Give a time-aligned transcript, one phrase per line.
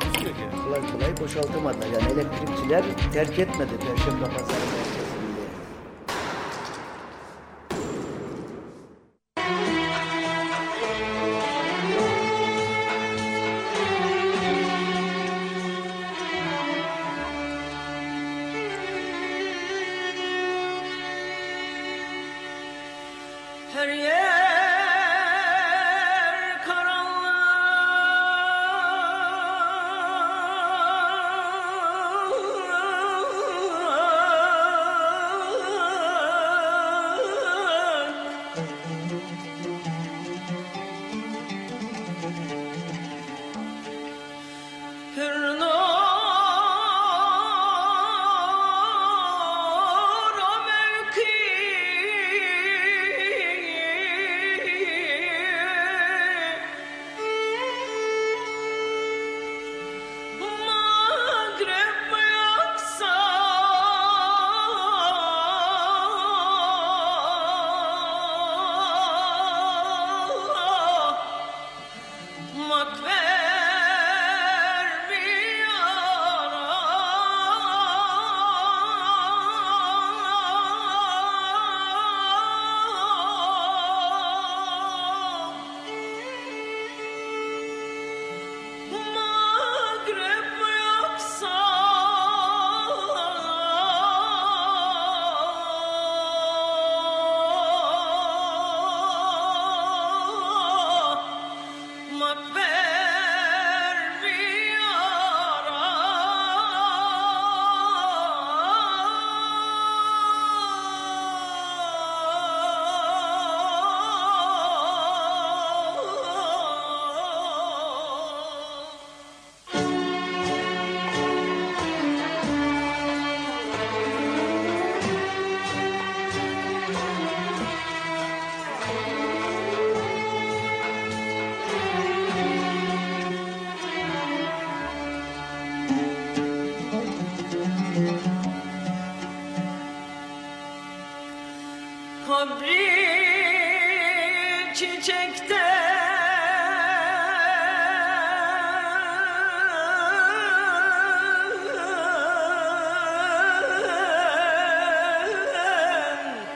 [0.00, 0.42] Takusuyor ki.
[0.64, 1.86] kolay kolay boşaltamadılar.
[1.86, 4.93] Yani elektrikçiler terk etmedi Perşembe Pazarı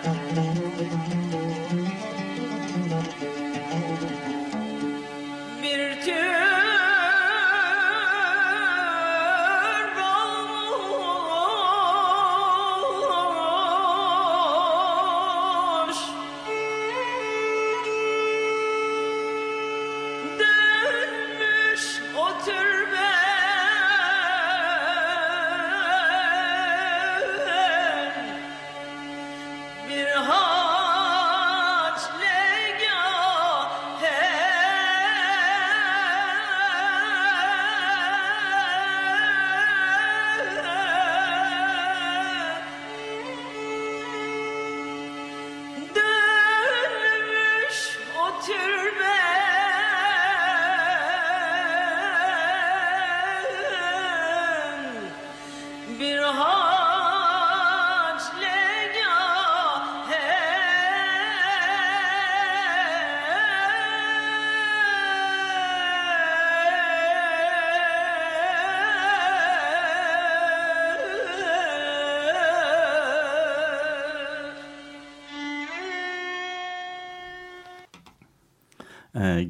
[0.05, 1.08] Bir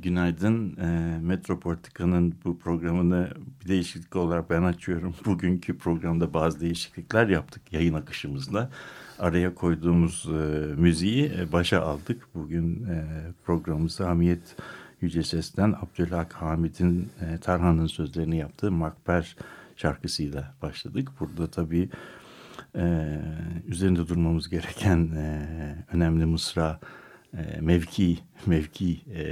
[0.01, 0.77] günaydın.
[0.77, 3.31] Ee, Metropolitika'nın bu programını
[3.63, 5.15] bir değişiklik olarak ben açıyorum.
[5.25, 8.71] Bugünkü programda bazı değişiklikler yaptık yayın akışımızda.
[9.19, 12.29] Araya koyduğumuz e, müziği e, başa aldık.
[12.35, 13.05] Bugün e,
[13.45, 14.57] programımızı Hamiyet
[15.01, 19.37] Yüce Ses'ten Abdülhak Hamid'in e, Tarhan'ın sözlerini yaptığı Makber
[19.77, 21.09] şarkısıyla başladık.
[21.21, 21.89] Burada tabii
[22.77, 23.19] e,
[23.67, 25.47] üzerinde durmamız gereken e,
[25.93, 26.81] önemli mısra
[27.37, 29.23] e, mevki mevki e,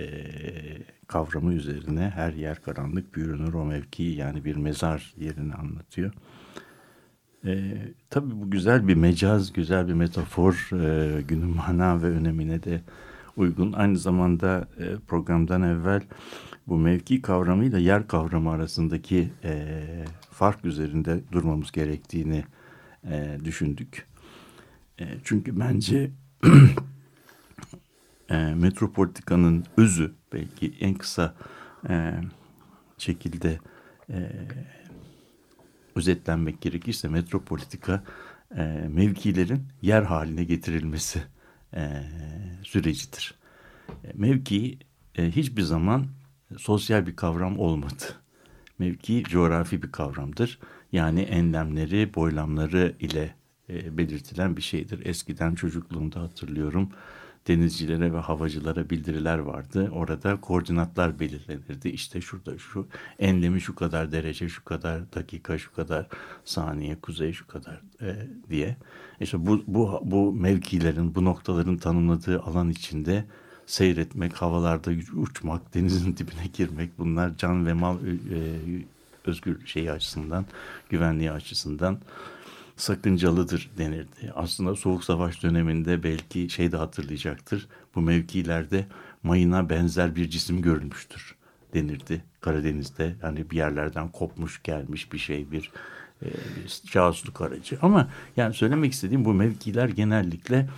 [1.06, 6.12] kavramı üzerine her yer karanlık bürünür o mevki yani bir mezar yerini anlatıyor.
[7.44, 7.72] E,
[8.10, 10.70] tabii bu güzel bir mecaz, güzel bir metafor.
[10.72, 12.81] E, günün mana ve önemine de
[13.37, 13.72] uygun.
[13.72, 16.02] Aynı zamanda e, programdan evvel
[16.66, 19.84] bu mevki kavramıyla yer kavramı arasındaki e,
[20.31, 22.44] fark üzerinde durmamız gerektiğini
[23.10, 24.06] e, düşündük.
[25.00, 26.10] E, çünkü bence
[28.31, 31.34] e, metropolitikanın özü belki en kısa
[31.88, 32.14] e,
[32.99, 33.58] şekilde
[34.11, 34.31] e,
[35.94, 38.05] özetlenmek gerekirse metropolitika
[38.56, 41.23] e, mevkilerin yer haline getirilmesi
[41.75, 42.02] e,
[42.62, 43.34] sürecidir.
[44.05, 44.78] E, mevki
[45.14, 46.06] e, hiçbir zaman
[46.58, 48.05] sosyal bir kavram olmadı.
[48.78, 50.58] Mevki coğrafi bir kavramdır.
[50.93, 53.34] Yani enlemleri, boylamları ile
[53.69, 55.06] e, belirtilen bir şeydir.
[55.06, 56.90] Eskiden çocukluğumda hatırlıyorum
[57.48, 59.90] denizcilere ve havacılara bildiriler vardı.
[59.93, 61.88] Orada koordinatlar belirlenirdi.
[61.88, 62.87] İşte şurada şu
[63.19, 66.06] enlemi şu kadar derece, şu kadar dakika, şu kadar
[66.44, 68.76] saniye, kuzey şu kadar e, diye.
[69.20, 73.25] İşte bu, bu, bu mevkilerin, bu noktaların tanımladığı alan içinde
[73.66, 78.08] seyretmek, havalarda uçmak, denizin dibine girmek bunlar can ve mal e,
[79.25, 80.46] özgür şeyi açısından,
[80.88, 81.99] güvenliği açısından
[82.76, 84.32] sakıncalıdır denirdi.
[84.34, 87.69] Aslında Soğuk Savaş döneminde belki şey de hatırlayacaktır.
[87.94, 88.87] Bu mevkilerde
[89.23, 91.37] mayına benzer bir cisim görülmüştür
[91.75, 93.14] denirdi Karadeniz'de.
[93.23, 95.73] Hani bir yerlerden kopmuş gelmiş bir şey bir,
[96.23, 97.78] e, bir casusluk aracı.
[97.82, 100.69] Ama yani söylemek istediğim bu mevkiler genellikle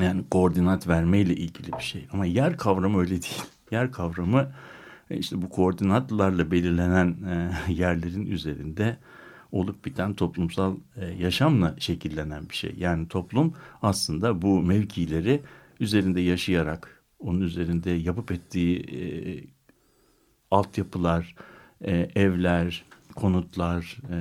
[0.00, 2.08] yani koordinat vermeyle ilgili bir şey.
[2.12, 3.42] Ama yer kavramı öyle değil.
[3.70, 4.52] Yer kavramı
[5.10, 8.96] e, işte bu koordinatlarla belirlenen e, yerlerin üzerinde
[9.54, 12.74] olup biten toplumsal e, yaşamla şekillenen bir şey.
[12.78, 15.42] Yani toplum aslında bu mevkileri
[15.80, 19.00] üzerinde yaşayarak, onun üzerinde yapıp ettiği e,
[20.50, 21.34] altyapılar,
[21.80, 22.84] e, evler,
[23.14, 24.16] konutlar, e,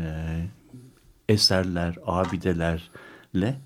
[1.30, 3.62] eserler, abidelerle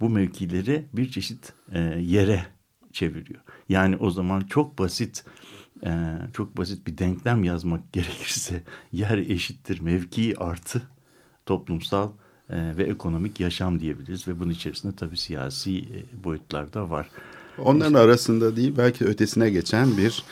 [0.00, 2.46] bu mevkileri bir çeşit e, yere
[2.92, 3.40] çeviriyor.
[3.68, 5.24] Yani o zaman çok basit
[5.86, 10.82] e, çok basit bir denklem yazmak gerekirse yer eşittir mevki artı
[11.46, 12.10] toplumsal
[12.50, 17.08] e, ve ekonomik yaşam diyebiliriz ve bunun içerisinde tabii siyasi e, boyutlar da var.
[17.58, 20.22] Onların işte, arasında değil belki ötesine geçen bir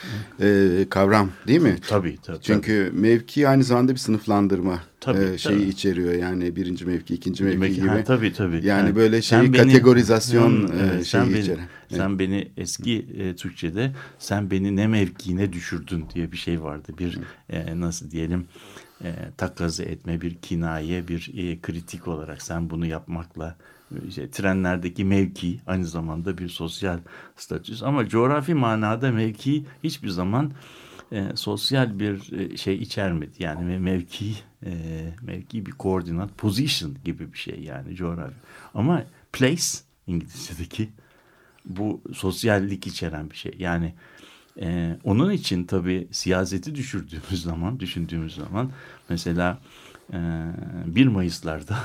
[0.40, 1.76] e, kavram değil mi?
[1.88, 2.38] Tabii tabii.
[2.42, 3.00] Çünkü tabii.
[3.00, 5.68] mevki aynı zamanda bir sınıflandırma tabii, e, şeyi tabii.
[5.68, 6.14] içeriyor.
[6.14, 7.88] Yani birinci mevki, ikinci mevki, mevki gibi.
[7.88, 8.54] Ha, tabii tabii.
[8.54, 11.68] Yani, yani böyle şeyi kategorizasyon beni, e, şeyi sen beni, içeren.
[11.90, 16.92] Sen beni eski e, Türkçe'de sen beni ne mevkiine düşürdün diye bir şey vardı.
[16.98, 17.18] Bir
[17.50, 18.80] e, nasıl diyelim e,
[19.37, 23.56] takazı etme, bir kinaye, bir e, kritik olarak sen bunu yapmakla
[24.08, 26.99] işte, trenlerdeki mevki aynı zamanda bir sosyal
[27.37, 27.82] statüs.
[27.82, 30.52] Ama coğrafi manada mevki hiçbir zaman
[31.12, 33.32] e, sosyal bir e, şey içermedi.
[33.38, 34.35] Yani mevki
[34.67, 34.73] e,
[35.23, 38.37] mevki bir koordinat, position gibi bir şey yani coğrafi.
[38.75, 39.62] Ama place
[40.06, 40.88] İngilizce'deki
[41.64, 43.55] bu sosyallik içeren bir şey.
[43.58, 43.94] Yani
[44.61, 48.70] ee, onun için tabii siyaseti düşürdüğümüz zaman, düşündüğümüz zaman
[49.08, 49.58] mesela
[50.12, 50.19] e,
[50.87, 51.79] 1 Mayıs'larda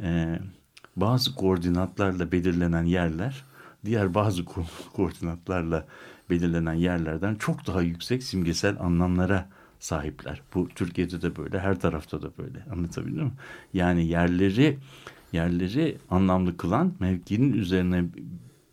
[0.00, 0.38] e,
[0.96, 3.44] bazı koordinatlarla belirlenen yerler
[3.84, 5.86] diğer bazı ko koordinatlarla
[6.30, 9.48] belirlenen yerlerden çok daha yüksek simgesel anlamlara
[9.80, 10.42] sahipler.
[10.54, 12.64] Bu Türkiye'de de böyle, her tarafta da böyle.
[12.72, 13.32] Anlatabildim mi?
[13.74, 14.78] Yani yerleri
[15.32, 18.04] yerleri anlamlı kılan mevkinin üzerine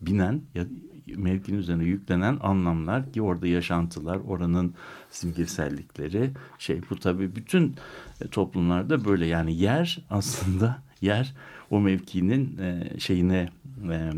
[0.01, 0.65] binen ya
[1.07, 4.73] mevkinin üzerine yüklenen anlamlar ki orada yaşantılar, oranın
[5.09, 7.75] simgesellikleri şey bu tabii bütün
[8.21, 11.33] e, toplumlarda böyle yani yer aslında yer
[11.69, 13.49] o mevkinin e, şeyine
[13.91, 14.11] e,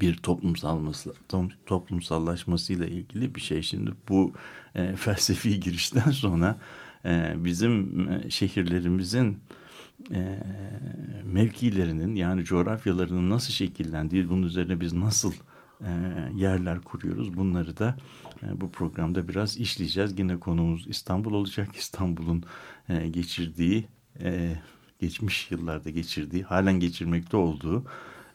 [0.00, 1.14] bir toplumsalması,
[1.66, 3.62] toplumsallaşmasıyla ilgili bir şey.
[3.62, 4.32] Şimdi bu
[4.96, 6.58] felsefi girişten sonra
[7.34, 9.38] bizim şehirlerimizin
[11.24, 15.32] mevkilerinin yani coğrafyalarının nasıl şekillendiği, bunun üzerine biz nasıl
[15.80, 15.90] e,
[16.34, 17.36] yerler kuruyoruz.
[17.36, 17.96] Bunları da
[18.42, 20.18] e, bu programda biraz işleyeceğiz.
[20.18, 21.68] Yine konumuz İstanbul olacak.
[21.76, 22.42] İstanbul'un
[22.88, 23.88] e, geçirdiği,
[24.20, 24.56] e,
[25.00, 27.84] geçmiş yıllarda geçirdiği, halen geçirmekte olduğu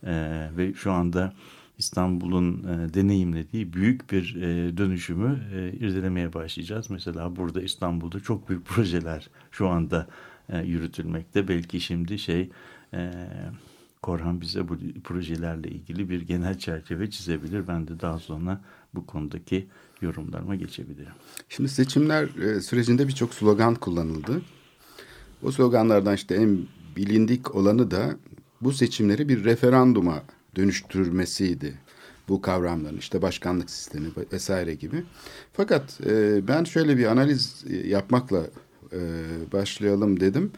[0.04, 1.34] e, ve şu anda
[1.78, 6.90] İstanbul'un e, deneyimlediği büyük bir e, dönüşümü e, irdelemeye başlayacağız.
[6.90, 10.08] Mesela burada İstanbul'da çok büyük projeler şu anda
[10.50, 11.48] e, yürütülmekte.
[11.48, 12.50] Belki şimdi şey...
[12.94, 13.12] E,
[14.04, 17.68] Korhan bize bu projelerle ilgili bir genel çerçeve çizebilir.
[17.68, 18.62] Ben de daha sonra
[18.94, 19.68] bu konudaki
[20.02, 21.12] yorumlarıma geçebilirim.
[21.50, 24.42] Şimdi seçimler e, sürecinde birçok slogan kullanıldı.
[25.44, 26.60] O sloganlardan işte en
[26.96, 28.16] bilindik olanı da
[28.62, 30.24] bu seçimleri bir referanduma
[30.56, 31.74] dönüştürmesiydi.
[32.28, 35.04] Bu kavramların işte başkanlık sistemi vesaire gibi.
[35.54, 38.44] Fakat e, ben şöyle bir analiz e, yapmakla
[39.54, 40.52] başlayalım dedim.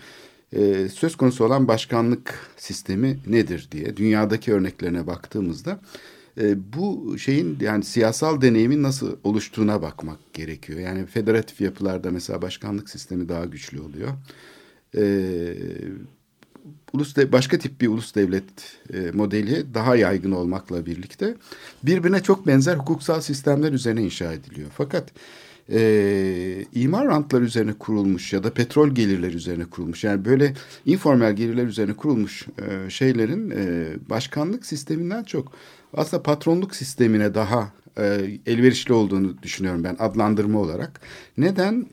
[0.55, 5.79] E, söz konusu olan başkanlık sistemi nedir diye dünyadaki örneklerine baktığımızda
[6.41, 10.79] e, bu şeyin yani siyasal deneyimin nasıl oluştuğuna bakmak gerekiyor.
[10.79, 14.09] Yani federatif yapılarda mesela başkanlık sistemi daha güçlü oluyor.
[14.97, 15.03] E,
[16.93, 18.43] ulus başka tip bir ulus devlet
[19.13, 21.35] modeli daha yaygın olmakla birlikte
[21.83, 24.69] birbirine çok benzer hukuksal sistemler üzerine inşa ediliyor.
[24.77, 25.11] Fakat
[25.71, 30.53] e, imar rantları üzerine kurulmuş ya da petrol gelirleri üzerine kurulmuş yani böyle
[30.85, 35.51] informal gelirler üzerine kurulmuş e, şeylerin e, başkanlık sisteminden çok
[35.93, 38.03] aslında patronluk sistemine daha e,
[38.45, 41.01] elverişli olduğunu düşünüyorum ben adlandırma olarak.
[41.37, 41.85] Neden?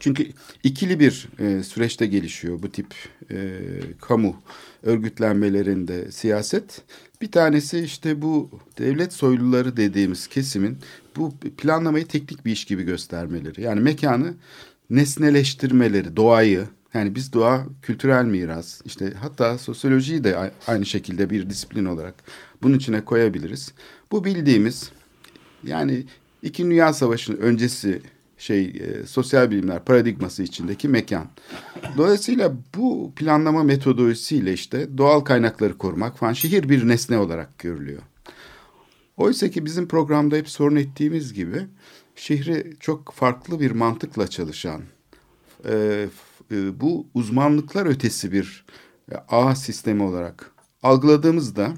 [0.00, 0.26] Çünkü
[0.62, 2.94] ikili bir e, süreçte gelişiyor bu tip
[3.30, 3.58] e,
[4.00, 4.36] kamu
[4.82, 6.82] örgütlenmelerinde siyaset.
[7.22, 10.78] Bir tanesi işte bu devlet soyluları dediğimiz kesimin
[11.16, 13.62] bu planlamayı teknik bir iş gibi göstermeleri.
[13.62, 14.34] Yani mekanı
[14.90, 21.84] nesneleştirmeleri, doğayı, yani biz doğa kültürel miras, işte hatta sosyolojiyi de aynı şekilde bir disiplin
[21.84, 22.14] olarak
[22.62, 23.72] bunun içine koyabiliriz.
[24.12, 24.90] Bu bildiğimiz
[25.64, 26.04] yani
[26.42, 28.02] İkinci Dünya Savaşı'nın öncesi
[28.42, 31.26] şey e, sosyal bilimler paradigması içindeki mekan.
[31.96, 38.02] Dolayısıyla bu planlama metodolojisiyle işte doğal kaynakları korumak falan şehir bir nesne olarak görülüyor.
[39.16, 41.66] Oysa ki bizim programda hep sorun ettiğimiz gibi
[42.16, 44.82] şehri çok farklı bir mantıkla çalışan,
[45.68, 46.06] e,
[46.50, 48.64] e, bu uzmanlıklar ötesi bir
[49.12, 50.50] e, ağ sistemi olarak
[50.82, 51.72] algıladığımızda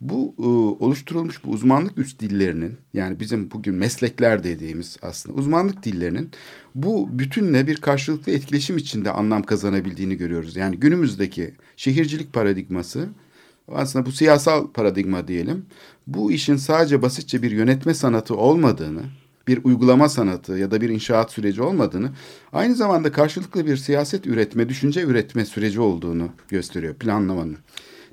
[0.00, 0.42] bu e,
[0.84, 6.30] oluşturulmuş bu uzmanlık üst dillerinin yani bizim bugün meslekler dediğimiz aslında uzmanlık dillerinin
[6.74, 10.56] bu bütünle bir karşılıklı etkileşim içinde anlam kazanabildiğini görüyoruz.
[10.56, 13.08] Yani günümüzdeki şehircilik paradigması
[13.68, 15.66] aslında bu siyasal paradigma diyelim.
[16.06, 19.02] Bu işin sadece basitçe bir yönetme sanatı olmadığını,
[19.48, 22.10] bir uygulama sanatı ya da bir inşaat süreci olmadığını,
[22.52, 27.56] aynı zamanda karşılıklı bir siyaset üretme, düşünce üretme süreci olduğunu gösteriyor planlamanın.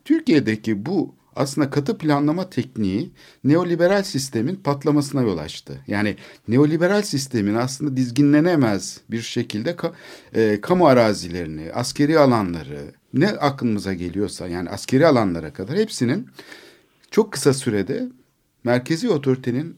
[0.06, 3.12] Türkiye'deki bu aslında katı planlama tekniği
[3.44, 5.80] neoliberal sistemin patlamasına yol açtı.
[5.88, 6.16] Yani
[6.48, 9.94] neoliberal sistemin aslında dizginlenemez bir şekilde ka,
[10.36, 16.28] e, kamu arazilerini, askeri alanları, ne aklımıza geliyorsa yani askeri alanlara kadar hepsinin
[17.12, 18.10] çok kısa sürede
[18.64, 19.76] merkezi otoritenin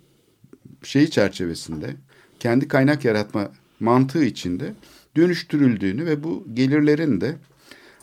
[0.84, 1.96] şeyi çerçevesinde
[2.40, 4.74] kendi kaynak yaratma mantığı içinde
[5.16, 7.36] dönüştürüldüğünü ve bu gelirlerin de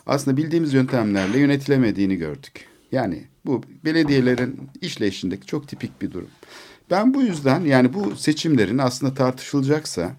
[0.05, 2.65] aslında bildiğimiz yöntemlerle yönetilemediğini gördük.
[2.91, 6.29] Yani bu belediyelerin işleyişindeki çok tipik bir durum.
[6.91, 10.15] Ben bu yüzden yani bu seçimlerin aslında tartışılacaksa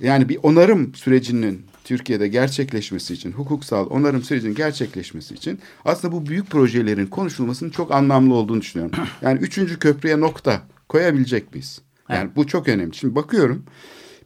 [0.00, 6.50] yani bir onarım sürecinin Türkiye'de gerçekleşmesi için, hukuksal onarım sürecinin gerçekleşmesi için aslında bu büyük
[6.50, 8.98] projelerin konuşulmasının çok anlamlı olduğunu düşünüyorum.
[9.22, 11.80] Yani üçüncü köprüye nokta koyabilecek miyiz?
[12.08, 12.36] Yani evet.
[12.36, 12.94] bu çok önemli.
[12.94, 13.64] Şimdi bakıyorum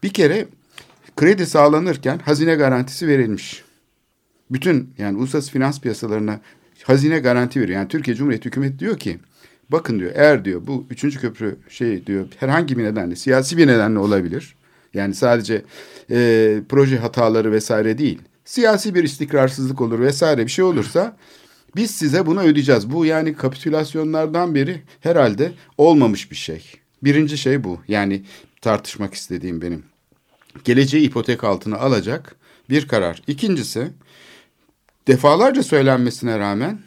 [0.02, 0.48] bir kere
[1.16, 3.64] kredi sağlanırken hazine garantisi verilmiş.
[4.50, 6.40] Bütün yani uluslararası finans piyasalarına
[6.82, 7.78] hazine garanti veriyor.
[7.78, 9.18] Yani Türkiye Cumhuriyeti hükümet diyor ki
[9.68, 13.98] bakın diyor eğer diyor bu üçüncü köprü şey diyor herhangi bir nedenle siyasi bir nedenle
[13.98, 14.56] olabilir.
[14.94, 15.62] Yani sadece
[16.10, 18.18] e, proje hataları vesaire değil.
[18.44, 21.16] Siyasi bir istikrarsızlık olur vesaire bir şey olursa
[21.76, 22.90] biz size bunu ödeyeceğiz.
[22.90, 26.64] Bu yani kapitülasyonlardan beri herhalde olmamış bir şey.
[27.02, 27.80] Birinci şey bu.
[27.88, 28.22] Yani
[28.60, 29.82] tartışmak istediğim benim.
[30.64, 32.36] Geleceği ipotek altına alacak
[32.70, 33.22] bir karar.
[33.26, 33.90] İkincisi
[35.08, 36.78] defalarca söylenmesine rağmen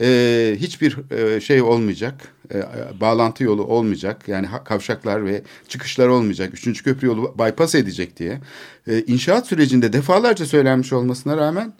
[0.00, 2.62] e, hiçbir e, şey olmayacak, e,
[3.00, 4.28] bağlantı yolu olmayacak.
[4.28, 6.54] Yani kavşaklar ve çıkışlar olmayacak.
[6.54, 8.40] Üçüncü köprü yolu bypass edecek diye.
[8.86, 11.72] E, inşaat sürecinde defalarca söylenmiş olmasına rağmen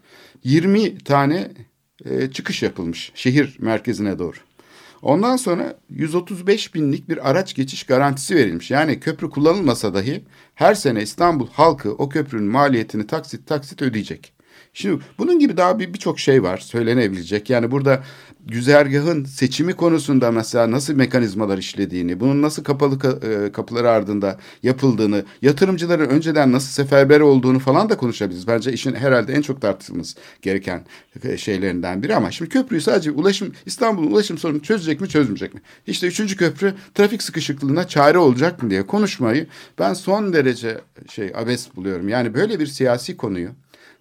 [0.45, 1.51] 20 tane
[2.05, 4.37] e, çıkış yapılmış şehir merkezine doğru.
[5.03, 8.71] Ondan sonra 135 binlik bir araç geçiş garantisi verilmiş.
[8.71, 14.34] Yani köprü kullanılmasa dahi her sene İstanbul halkı o köprünün maliyetini taksit taksit ödeyecek.
[14.75, 17.51] Şimdi bunun gibi daha birçok bir şey var söylenebilecek.
[17.51, 18.03] Yani burada
[18.47, 26.09] güzergahın seçimi konusunda mesela nasıl mekanizmalar işlediğini, bunun nasıl kapalı e, kapıları ardında yapıldığını, yatırımcıların
[26.09, 28.47] önceden nasıl seferber olduğunu falan da konuşabiliriz.
[28.47, 30.85] Bence işin herhalde en çok tartışılması gereken
[31.25, 35.61] e, şeylerinden biri ama şimdi köprüyü sadece ulaşım İstanbul'un ulaşım sorunu çözecek mi çözmeyecek mi?
[35.87, 39.47] İşte üçüncü köprü trafik sıkışıklığına çare olacak mı diye konuşmayı
[39.79, 42.09] ben son derece şey abes buluyorum.
[42.09, 43.51] Yani böyle bir siyasi konuyu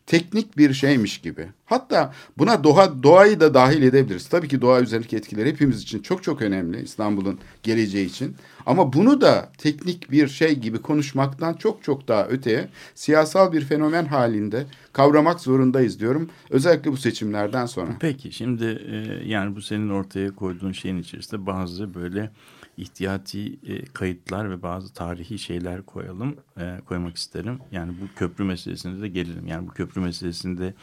[0.06, 4.28] teknik bir şeymiş gibi Hatta buna doğa, doğayı da dahil edebiliriz.
[4.28, 8.36] Tabii ki doğa üzerindeki etkileri hepimiz için çok çok önemli İstanbul'un geleceği için.
[8.66, 14.06] Ama bunu da teknik bir şey gibi konuşmaktan çok çok daha öteye siyasal bir fenomen
[14.06, 16.30] halinde kavramak zorundayız diyorum.
[16.50, 17.92] Özellikle bu seçimlerden sonra.
[18.00, 22.32] Peki şimdi e, yani bu senin ortaya koyduğun şeyin içerisinde bazı böyle
[22.78, 27.60] ihtiyati e, kayıtlar ve bazı tarihi şeyler koyalım, e, koymak isterim.
[27.72, 29.48] Yani bu köprü meselesine de gelelim.
[29.48, 30.74] Yani bu köprü meselesinde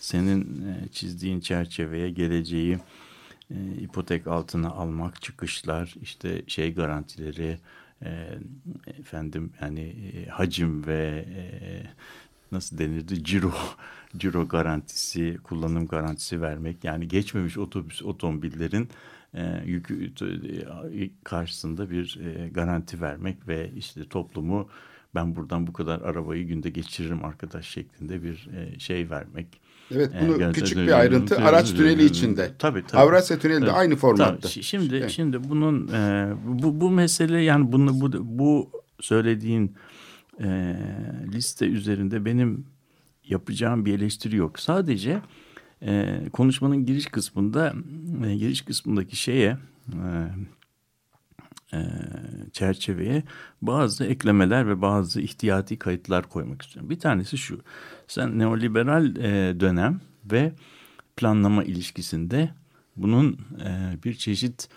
[0.00, 2.78] senin e, çizdiğin çerçeveye geleceği
[3.50, 7.58] e, ipotek altına almak, çıkışlar, işte şey garantileri,
[8.02, 8.38] e,
[8.86, 11.42] efendim yani e, hacim ve e,
[12.52, 13.52] nasıl denirdi ciro
[14.16, 16.84] ciro garantisi, kullanım garantisi vermek.
[16.84, 18.88] Yani geçmemiş otobüs otomobillerin
[19.34, 20.12] e, yükü
[20.94, 24.68] e, karşısında bir e, garanti vermek ve işte toplumu
[25.14, 29.46] ben buradan bu kadar arabayı günde geçiririm arkadaş şeklinde bir e, şey vermek.
[29.94, 32.50] Evet E, bunu gerçekten- küçük bir ayrıntı araç tüneli içinde.
[32.58, 33.00] Tabii tabii.
[33.02, 33.70] Avrasya tüneli de Tabii.
[33.76, 34.36] aynı formatta.
[34.36, 34.52] Tabii.
[34.52, 35.10] Şi- Şimdi Evet.
[35.10, 39.74] şimdi bunun e, bu bu mesele yani bunu bu bu söylediğin
[40.42, 40.76] e,
[41.32, 42.66] liste üzerinde benim
[43.28, 44.58] yapacağım bir eleştiri yok.
[44.58, 45.20] Sadece
[45.84, 47.74] e, konuşmanın giriş kısmında
[48.26, 49.58] e, giriş kısmındaki şeye
[49.92, 50.28] e,
[51.72, 51.80] e,
[52.52, 53.22] çerçeveye
[53.62, 56.90] bazı eklemeler ve bazı ihtiyati kayıtlar koymak istiyorum.
[56.90, 57.60] Bir tanesi şu.
[58.08, 60.52] Sen neoliberal e, dönem ve
[61.16, 62.50] planlama ilişkisinde
[62.96, 64.68] bunun e, bir çeşit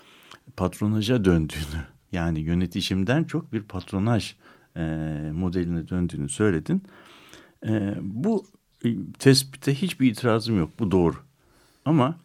[0.56, 4.34] patronaja döndüğünü yani yönetişimden çok bir patronaj
[4.76, 4.80] e,
[5.32, 6.82] modeline döndüğünü söyledin.
[7.66, 8.46] E, bu
[9.18, 10.70] tespite hiçbir itirazım yok.
[10.78, 11.16] Bu doğru.
[11.84, 12.18] Ama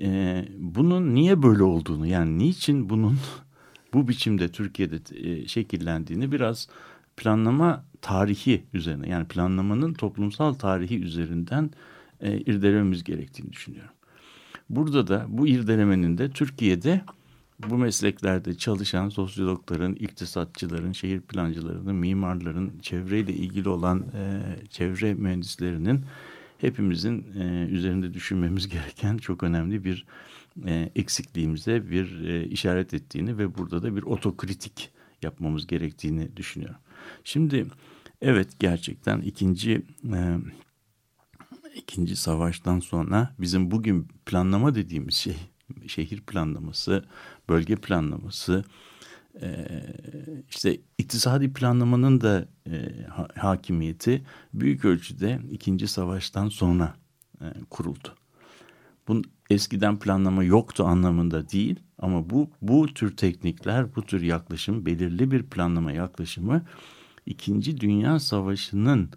[0.00, 3.18] e, bunun niye böyle olduğunu yani niçin bunun
[3.94, 6.68] bu biçimde Türkiye'de e, şekillendiğini biraz
[7.16, 11.70] planlama tarihi üzerine yani planlamanın toplumsal tarihi üzerinden
[12.20, 13.94] e, irdelememiz gerektiğini düşünüyorum.
[14.70, 17.00] Burada da bu irdelemenin de Türkiye'de
[17.58, 26.04] bu mesleklerde çalışan sosyologların, iktisatçıların, şehir plancılarının, mimarların, çevreyle ilgili olan e, çevre mühendislerinin
[26.58, 30.06] hepimizin e, üzerinde düşünmemiz gereken çok önemli bir
[30.66, 34.90] e, eksikliğimize bir e, işaret ettiğini ve burada da bir otokritik
[35.22, 36.80] yapmamız gerektiğini düşünüyorum.
[37.24, 37.66] Şimdi
[38.20, 40.38] evet gerçekten ikinci e,
[41.74, 45.36] ikinci savaştan sonra bizim bugün planlama dediğimiz şey
[45.86, 47.04] şehir planlaması,
[47.48, 48.64] bölge planlaması,
[49.42, 49.66] e,
[50.48, 54.22] işte iktisadi planlamanın da e, ha- hakimiyeti
[54.54, 56.94] büyük ölçüde ikinci savaştan sonra
[57.40, 58.14] e, kuruldu.
[59.08, 65.30] Bunun eskiden planlama yoktu anlamında değil ama bu bu tür teknikler, bu tür yaklaşım, belirli
[65.30, 66.62] bir planlama yaklaşımı
[67.26, 69.10] İkinci Dünya Savaşı'nın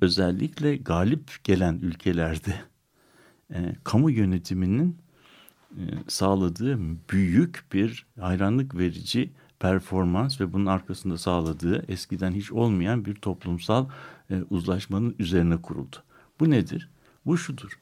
[0.00, 2.54] özellikle galip gelen ülkelerde
[3.54, 4.98] e, kamu yönetiminin
[6.08, 6.78] sağladığı
[7.10, 13.86] büyük bir hayranlık verici performans ve bunun arkasında sağladığı eskiden hiç olmayan bir toplumsal
[14.30, 15.96] e, uzlaşmanın üzerine kuruldu.
[16.40, 16.90] Bu nedir?
[17.26, 17.78] Bu şudur.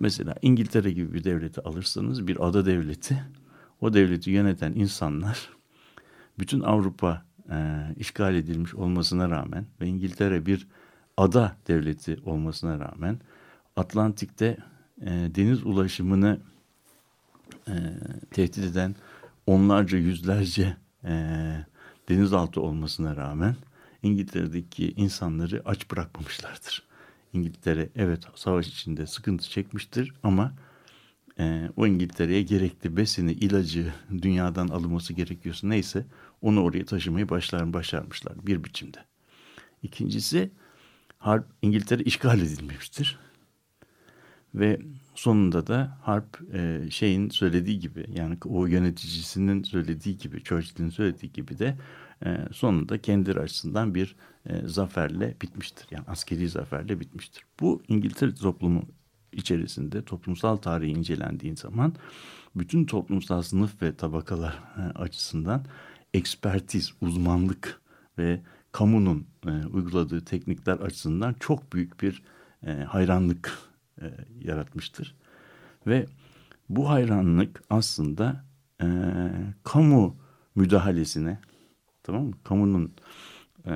[0.00, 3.24] Mesela İngiltere gibi bir devleti alırsanız bir ada devleti,
[3.80, 5.48] o devleti yöneten insanlar
[6.38, 10.68] bütün Avrupa e, işgal edilmiş olmasına rağmen ve İngiltere bir
[11.16, 13.20] ada devleti olmasına rağmen
[13.76, 14.56] Atlantik'te
[15.00, 16.40] e, deniz ulaşımını
[17.68, 17.72] e,
[18.30, 18.94] tehdit eden
[19.46, 21.14] onlarca yüzlerce e,
[22.08, 23.56] denizaltı olmasına rağmen
[24.02, 26.82] İngiltere'deki insanları aç bırakmamışlardır.
[27.32, 30.52] İngiltere evet savaş içinde sıkıntı çekmiştir ama
[31.38, 36.06] e, o İngiltere'ye gerekli besini, ilacı dünyadan alınması gerekiyorsa neyse
[36.42, 38.98] onu oraya taşımayı başlar, başarmışlar bir biçimde.
[39.82, 40.50] İkincisi
[41.18, 43.18] harp İngiltere işgal edilmemiştir.
[44.54, 44.80] Ve
[45.14, 51.58] sonunda da harp e, şeyin söylediği gibi yani o yöneticisinin söylediği gibi Churchill'in söylediği gibi
[51.58, 51.76] de
[52.26, 55.86] e, sonunda kendi açısından bir e, zaferle bitmiştir.
[55.90, 57.44] Yani askeri zaferle bitmiştir.
[57.60, 58.82] Bu İngiltere toplumu
[59.32, 61.94] içerisinde toplumsal tarihi incelendiği zaman
[62.56, 65.64] bütün toplumsal sınıf ve tabakalar e, açısından
[66.14, 67.80] ekspertiz, uzmanlık
[68.18, 68.40] ve
[68.72, 72.22] kamunun e, uyguladığı teknikler açısından çok büyük bir
[72.66, 73.58] e, hayranlık
[74.02, 74.06] e,
[74.40, 75.14] yaratmıştır.
[75.86, 76.06] Ve
[76.68, 78.44] bu hayranlık aslında
[78.82, 78.86] e,
[79.62, 80.16] kamu
[80.54, 81.38] müdahalesine,
[82.02, 82.34] tamam mı?
[82.44, 82.92] Kamunun
[83.66, 83.72] e,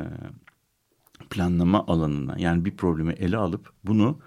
[1.30, 4.18] planlama alanına yani bir problemi ele alıp bunu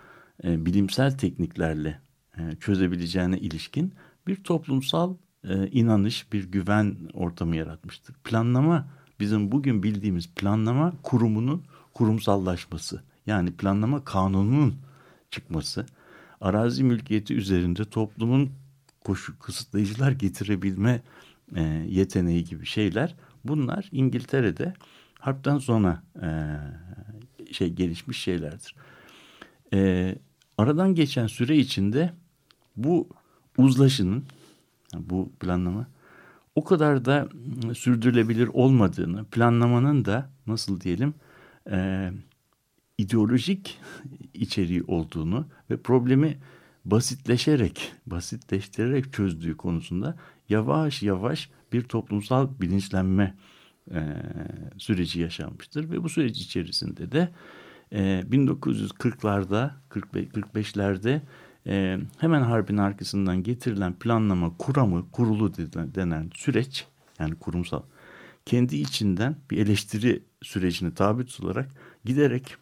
[0.43, 2.01] e, bilimsel tekniklerle
[2.37, 3.93] e, çözebileceğine ilişkin
[4.27, 8.15] bir toplumsal e, inanış, bir güven ortamı yaratmıştır.
[8.23, 8.87] Planlama
[9.19, 13.03] bizim bugün bildiğimiz planlama kurumunun kurumsallaşması.
[13.25, 14.75] Yani planlama kanununun
[15.31, 15.85] çıkması.
[16.41, 18.51] arazi mülkiyeti üzerinde toplumun
[19.05, 21.01] koşu kısıtlayıcılar getirebilme
[21.55, 24.73] e, yeteneği gibi şeyler bunlar İngiltere'de
[25.19, 26.29] harpten sonra e,
[27.53, 28.75] şey gelişmiş şeylerdir.
[29.73, 30.15] E,
[30.57, 32.13] aradan geçen süre içinde
[32.77, 33.09] bu
[33.57, 34.23] uzlaşının
[34.93, 35.87] yani bu planlama
[36.55, 37.29] o kadar da
[37.73, 41.13] sürdürülebilir olmadığını, planlamanın da nasıl diyelim
[41.71, 42.11] e,
[43.01, 43.79] ideolojik
[44.33, 46.37] içeriği olduğunu ve problemi
[46.85, 50.17] basitleşerek, basitleştirerek çözdüğü konusunda
[50.49, 53.35] yavaş yavaş bir toplumsal bilinçlenme
[53.91, 53.99] e,
[54.77, 55.89] süreci yaşanmıştır.
[55.89, 57.29] Ve bu süreç içerisinde de
[57.91, 61.21] e, 1940'larda, 45'lerde
[61.67, 65.53] e, hemen harbin arkasından getirilen planlama kuramı, kurulu
[65.95, 66.87] denen süreç,
[67.19, 67.81] yani kurumsal,
[68.45, 71.69] kendi içinden bir eleştiri sürecine tabi tutularak
[72.05, 72.57] giderek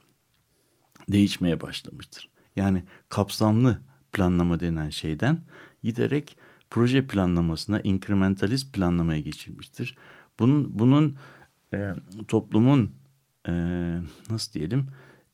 [1.11, 2.29] değişmeye başlamıştır.
[2.55, 3.79] Yani kapsamlı
[4.11, 5.41] planlama denen şeyden
[5.83, 6.37] giderek
[6.69, 9.97] proje planlamasına, inkrementalist planlamaya geçilmiştir.
[10.39, 11.17] Bunun, bunun
[11.73, 11.93] e,
[12.27, 12.91] toplumun
[13.47, 13.51] e,
[14.29, 14.87] nasıl diyelim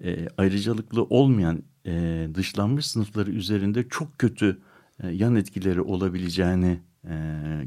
[0.03, 4.61] e, ayrıcalıklı olmayan e, dışlanmış sınıfları üzerinde çok kötü
[5.03, 7.15] e, yan etkileri olabileceğini e,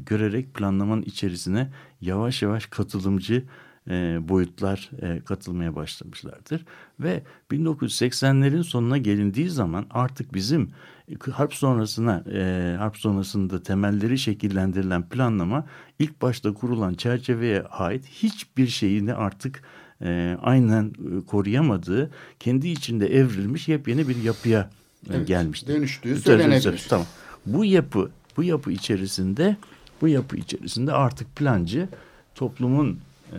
[0.05, 3.45] görerek planlamanın içerisine yavaş yavaş katılımcı
[3.89, 6.65] e, boyutlar e, katılmaya başlamışlardır.
[6.99, 10.69] Ve 1980'lerin sonuna gelindiği zaman artık bizim
[11.11, 15.65] e, harp sonrasına e, harp sonrasında temelleri şekillendirilen planlama
[15.99, 19.63] ilk başta kurulan çerçeveye ait hiçbir şeyini artık
[20.01, 20.93] e, aynen
[21.27, 24.69] koruyamadığı kendi içinde evrilmiş yepyeni bir yapıya
[25.09, 25.75] evet, gelmiştir.
[25.75, 26.85] Dönüştüğü söylenebilir.
[26.89, 27.07] Tamam.
[27.45, 29.57] Bu yapı bu yapı içerisinde
[30.01, 31.89] bu yapı içerisinde artık plancı
[32.35, 32.99] toplumun
[33.33, 33.37] e,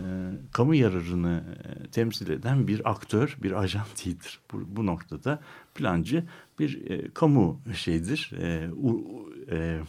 [0.53, 4.40] kamu yararını e, temsil eden bir aktör, bir ajan değildir.
[4.53, 5.40] Bu, bu noktada
[5.74, 6.24] plancı
[6.59, 9.05] bir e, kamu şeydir, e, u,
[9.50, 9.81] e,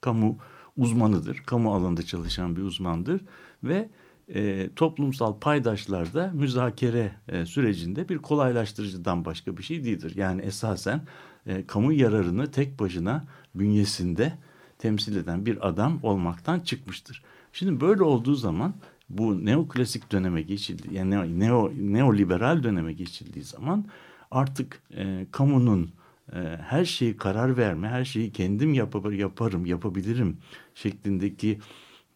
[0.00, 0.38] kamu
[0.76, 3.20] uzmanıdır, kamu alanında çalışan bir uzmandır
[3.64, 3.88] ve
[4.34, 10.12] e, toplumsal paydaşlarda müzakere e, sürecinde bir kolaylaştırıcıdan başka bir şey değildir.
[10.16, 11.02] Yani esasen
[11.46, 13.24] e, kamu yararını tek başına
[13.54, 14.32] bünyesinde
[14.78, 17.22] temsil eden bir adam olmaktan çıkmıştır.
[17.52, 18.74] Şimdi böyle olduğu zaman
[19.12, 23.84] bu neoklasik döneme geçildi, yani neo, neoliberal döneme geçildiği zaman
[24.30, 25.90] artık e, kamunun
[26.32, 30.38] e, her şeyi karar verme, her şeyi kendim yapar, yaparım, yapabilirim
[30.74, 31.60] şeklindeki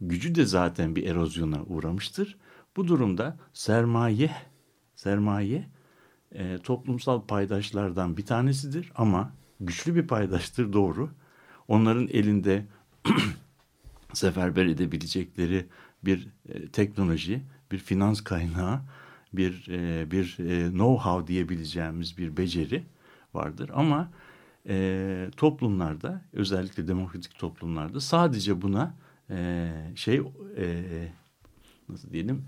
[0.01, 2.37] gücü de zaten bir erozyona uğramıştır.
[2.77, 4.31] Bu durumda sermaye,
[4.95, 5.67] sermaye
[6.33, 11.11] e, toplumsal paydaşlardan bir tanesidir ama güçlü bir paydaştır doğru.
[11.69, 12.67] Onların elinde
[14.13, 15.67] seferber edebilecekleri
[16.05, 18.81] bir e, teknoloji, bir finans kaynağı,
[19.33, 22.83] bir e, bir e, know-how diyebileceğimiz bir beceri
[23.35, 23.71] vardır.
[23.75, 24.11] Ama
[24.69, 28.95] e, toplumlarda, özellikle demokratik toplumlarda sadece buna
[29.95, 30.23] şey
[31.89, 32.45] nasıl diyelim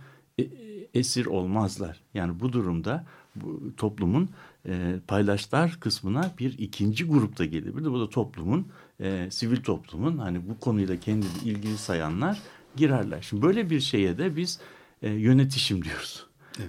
[0.94, 2.00] esir olmazlar.
[2.14, 3.06] Yani bu durumda
[3.36, 4.28] bu toplumun
[4.66, 7.90] e, paylaşlar kısmına bir ikinci grupta gelebilir.
[7.90, 8.66] Bu da toplumun,
[9.00, 12.42] e, sivil toplumun hani bu konuyla kendini ilgili sayanlar
[12.78, 13.22] girerler.
[13.22, 14.60] Şimdi böyle bir şeye de biz
[15.02, 16.26] e, yönetişim diyoruz.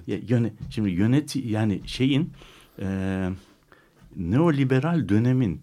[0.08, 0.30] Evet.
[0.30, 2.32] Yöne, şimdi yöneti yani şeyin
[2.78, 3.28] e,
[4.16, 5.60] neoliberal dönemin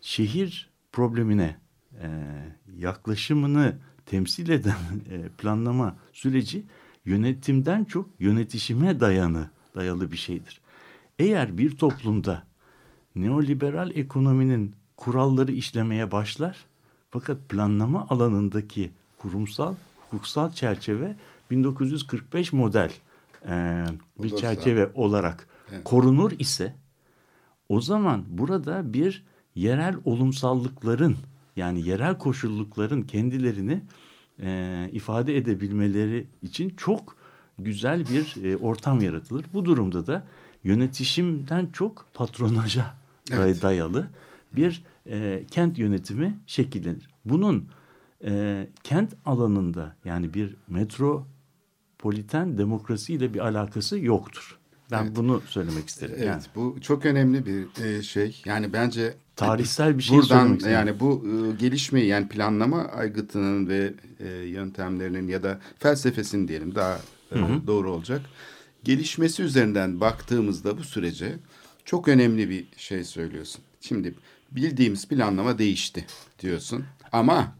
[0.00, 1.56] şehir problemine
[2.02, 2.08] e,
[2.78, 4.74] yaklaşımını temsil eden
[5.10, 6.64] e, planlama süreci
[7.04, 10.60] yönetimden çok yönetişime dayanı dayalı bir şeydir.
[11.18, 12.42] Eğer bir toplumda
[13.16, 16.66] neoliberal ekonominin kuralları işlemeye başlar
[17.10, 19.74] fakat planlama alanındaki kurumsal
[20.10, 21.16] hukuksal çerçeve
[21.50, 22.92] 1945 model
[23.48, 23.84] e,
[24.18, 25.84] bir çerçeve olarak evet.
[25.84, 26.74] korunur ise
[27.68, 31.16] o zaman burada bir yerel olumsallıkların
[31.56, 33.82] yani yerel koşullukların kendilerini
[34.42, 37.16] e, ifade edebilmeleri için çok
[37.58, 39.44] güzel bir e, ortam yaratılır.
[39.54, 40.26] Bu durumda da
[40.64, 42.94] yönetişimden çok patronaja
[43.32, 43.62] evet.
[43.62, 44.06] dayalı
[44.52, 47.08] bir e, kent yönetimi şekillenir.
[47.24, 47.68] Bunun
[48.24, 54.58] e, kent alanında yani bir metropoliten demokrasiyle bir alakası yoktur.
[54.90, 55.16] Ben evet.
[55.16, 56.14] bunu söylemek isterim.
[56.18, 56.42] Evet, yani.
[56.54, 58.42] bu çok önemli bir e, şey.
[58.44, 64.28] Yani bence tarihsel bir şey buradan yani bu e, gelişmeyi yani planlama aygıtının ve e,
[64.28, 67.00] yöntemlerinin ya da felsefesinin diyelim daha
[67.32, 68.20] e, doğru olacak.
[68.84, 71.36] Gelişmesi üzerinden baktığımızda bu sürece
[71.84, 73.62] çok önemli bir şey söylüyorsun.
[73.80, 74.14] Şimdi
[74.50, 76.06] bildiğimiz planlama değişti
[76.38, 77.54] diyorsun ama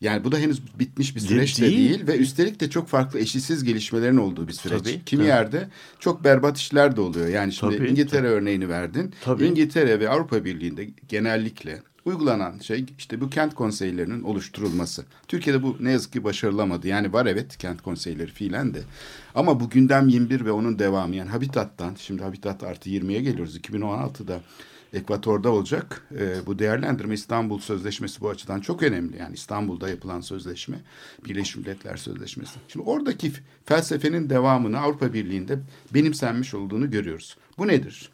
[0.00, 1.76] Yani bu da henüz bitmiş bir süreç de Değil.
[1.76, 4.82] değil ve üstelik de çok farklı eşitsiz gelişmelerin olduğu bir süreç.
[4.82, 5.28] Tabii, Kimi tabii.
[5.28, 7.28] yerde çok berbat işler de oluyor.
[7.28, 9.14] Yani şimdi Tabii, İngiltere örneğini verdin.
[9.24, 9.46] Tabii.
[9.46, 15.04] İngiltere ve Avrupa Birliği'nde genellikle uygulanan şey işte bu kent konseylerinin oluşturulması.
[15.28, 16.88] Türkiye'de bu ne yazık ki başarılamadı.
[16.88, 18.80] Yani var evet kent konseyleri fiilen de.
[19.34, 23.56] Ama bu gündem 21 ve onun devamı yani Habitat'tan şimdi Habitat artı 20'ye geliyoruz.
[23.56, 24.40] 2016'da
[24.92, 26.06] Ekvator'da olacak.
[26.18, 29.16] Ee, bu değerlendirme İstanbul Sözleşmesi bu açıdan çok önemli.
[29.18, 30.80] Yani İstanbul'da yapılan sözleşme,
[31.24, 32.58] Birleşmiş Milletler Sözleşmesi.
[32.68, 33.32] Şimdi oradaki
[33.64, 35.58] felsefenin devamını Avrupa Birliği'nde
[35.94, 37.36] benimsenmiş olduğunu görüyoruz.
[37.58, 38.10] Bu nedir?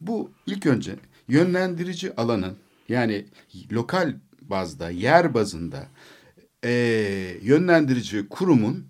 [0.00, 0.96] Bu ilk önce
[1.28, 2.56] yönlendirici alanın
[2.88, 3.26] yani
[3.72, 5.86] lokal bazda, yer bazında
[6.64, 8.86] eee, yönlendirici kurumun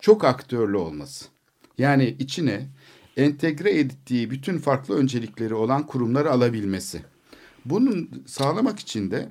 [0.00, 1.24] çok aktörlü olması.
[1.78, 2.66] Yani içine
[3.16, 7.02] entegre ettiği bütün farklı öncelikleri olan kurumları alabilmesi.
[7.64, 9.28] Bunun sağlamak için de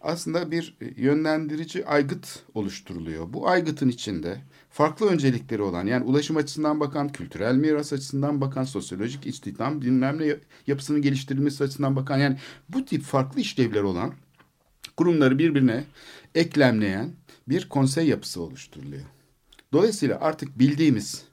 [0.00, 3.32] aslında bir yönlendirici aygıt oluşturuluyor.
[3.32, 9.26] Bu aygıtın içinde farklı öncelikleri olan yani ulaşım açısından bakan, kültürel miras açısından bakan, sosyolojik
[9.26, 14.12] istihdam bilmem ne yapısının geliştirilmesi açısından bakan yani bu tip farklı işlevler olan
[14.96, 15.84] kurumları birbirine
[16.34, 17.12] eklemleyen
[17.48, 19.04] bir konsey yapısı oluşturuluyor.
[19.72, 21.24] Dolayısıyla artık bildiğimiz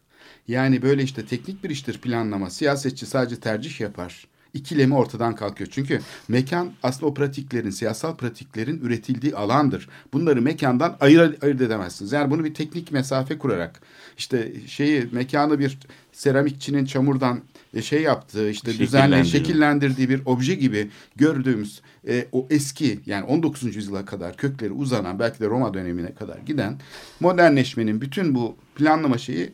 [0.47, 4.27] yani böyle işte teknik bir iştir planlama, siyasetçi sadece tercih yapar.
[4.53, 5.69] ikilemi ortadan kalkıyor.
[5.73, 9.89] Çünkü mekan aslında o pratiklerin, siyasal pratiklerin üretildiği alandır.
[10.13, 12.11] Bunları mekandan ayırt, ayırt edemezsiniz.
[12.11, 13.81] Yani bunu bir teknik mesafe kurarak
[14.17, 15.77] işte şeyi mekanı bir
[16.11, 17.41] seramikçinin çamurdan
[17.73, 23.75] e, şey yaptığı işte düzenle şekillendirdiği bir obje gibi gördüğümüz e, o eski yani 19.
[23.75, 26.79] yüzyıla kadar kökleri uzanan belki de Roma dönemine kadar giden
[27.19, 29.51] modernleşmenin bütün bu planlama şeyi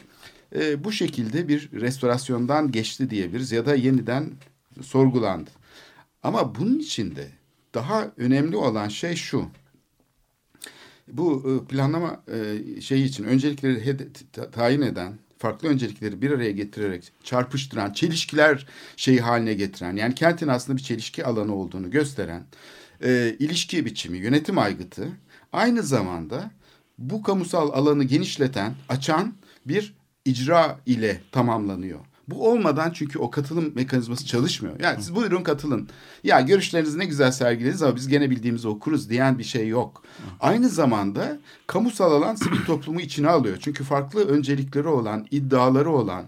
[0.55, 4.31] e, bu şekilde bir restorasyondan geçti diyebiliriz ya da yeniden
[4.81, 5.49] sorgulandı.
[6.23, 7.27] Ama bunun içinde
[7.73, 9.45] daha önemli olan şey şu.
[11.07, 14.07] Bu e, planlama e, şeyi için öncelikleri
[14.51, 20.77] tayin eden, farklı öncelikleri bir araya getirerek çarpıştıran, çelişkiler şeyi haline getiren, yani kentin aslında
[20.77, 22.43] bir çelişki alanı olduğunu gösteren
[23.03, 25.07] e, ilişki biçimi, yönetim aygıtı
[25.53, 26.51] aynı zamanda
[26.97, 29.33] bu kamusal alanı genişleten, açan
[29.65, 29.98] bir
[30.29, 31.99] icra ile tamamlanıyor.
[32.27, 34.79] Bu olmadan çünkü o katılım mekanizması çalışmıyor.
[34.79, 35.89] Yani siz buyurun katılın.
[36.23, 40.03] Ya görüşlerinizi ne güzel sergilediniz ama biz gene bildiğimizi okuruz diyen bir şey yok.
[40.39, 43.57] Aynı zamanda kamusal alan sivil toplumu içine alıyor.
[43.59, 46.25] Çünkü farklı öncelikleri olan, iddiaları olan,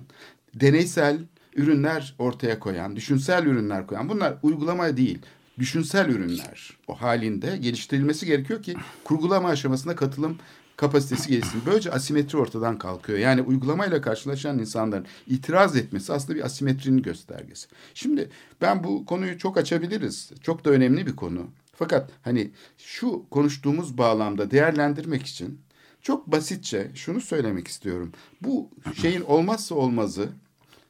[0.54, 1.18] deneysel
[1.56, 5.20] ürünler ortaya koyan, düşünsel ürünler koyan bunlar uygulamaya değil,
[5.60, 10.38] düşünsel ürünler o halinde geliştirilmesi gerekiyor ki kurgulama aşamasında katılım
[10.82, 11.62] kapasitesi gelişsin.
[11.66, 13.20] Böylece asimetri ortadan kalkıyor.
[13.20, 17.68] Yani uygulamayla karşılaşan insanların itiraz etmesi aslında bir asimetrinin göstergesi.
[17.94, 18.30] Şimdi
[18.62, 20.32] ben bu konuyu çok açabiliriz.
[20.42, 21.48] Çok da önemli bir konu.
[21.76, 25.60] Fakat hani şu konuştuğumuz bağlamda değerlendirmek için
[26.02, 28.12] çok basitçe şunu söylemek istiyorum.
[28.42, 28.70] Bu
[29.02, 30.30] şeyin olmazsa olmazı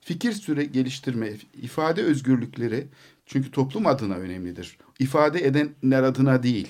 [0.02, 2.88] fikir süre geliştirme, ifade özgürlükleri
[3.26, 4.78] çünkü toplum adına önemlidir.
[5.00, 6.68] İfade edenler adına değil.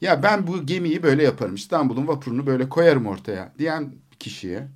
[0.00, 1.54] Ya ben bu gemiyi böyle yaparım.
[1.54, 4.68] İstanbul'un vapurunu böyle koyarım ortaya diyen kişiye.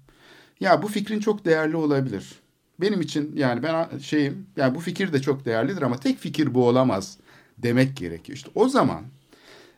[0.60, 2.32] Ya bu fikrin çok değerli olabilir.
[2.80, 6.68] Benim için yani ben şeyim yani bu fikir de çok değerlidir ama tek fikir bu
[6.68, 7.18] olamaz
[7.58, 8.36] demek gerekiyor.
[8.36, 9.02] İşte o zaman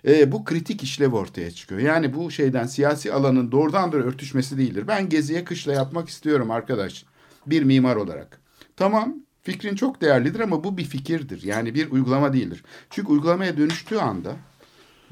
[0.07, 1.81] e, bu kritik işlev ortaya çıkıyor.
[1.81, 4.89] Yani bu şeyden siyasi alanın doğrudan doğru örtüşmesi değildir.
[4.89, 7.05] Ben geziye kışla yapmak istiyorum arkadaş.
[7.47, 8.41] Bir mimar olarak.
[8.77, 11.43] Tamam fikrin çok değerlidir ama bu bir fikirdir.
[11.43, 12.65] Yani bir uygulama değildir.
[12.91, 14.37] Çünkü uygulamaya dönüştüğü anda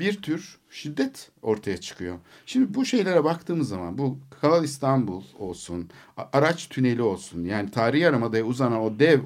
[0.02, 2.18] bir tür şiddet ortaya çıkıyor.
[2.46, 5.90] Şimdi bu şeylere baktığımız zaman bu Kanal İstanbul olsun,
[6.32, 9.20] araç tüneli olsun yani tarihi yarımadaya uzanan o dev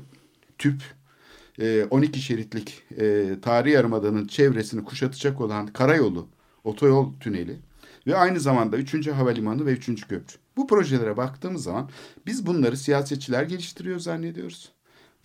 [0.58, 0.82] tüp
[1.58, 6.28] e, 12 şeritlik e, tarihi yarımadanın çevresini kuşatacak olan karayolu,
[6.64, 7.56] otoyol tüneli
[8.06, 9.08] ve aynı zamanda 3.
[9.08, 10.08] havalimanı ve 3.
[10.08, 10.36] köprü.
[10.56, 11.90] Bu projelere baktığımız zaman
[12.26, 14.75] biz bunları siyasetçiler geliştiriyor zannediyoruz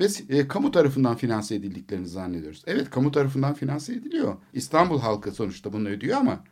[0.02, 2.64] ve e, kamu tarafından finanse edildiklerini zannediyoruz.
[2.68, 4.36] Evet kamu tarafından finanse ediliyor.
[4.54, 6.44] İstanbul halkı sonuçta bunu ödüyor ama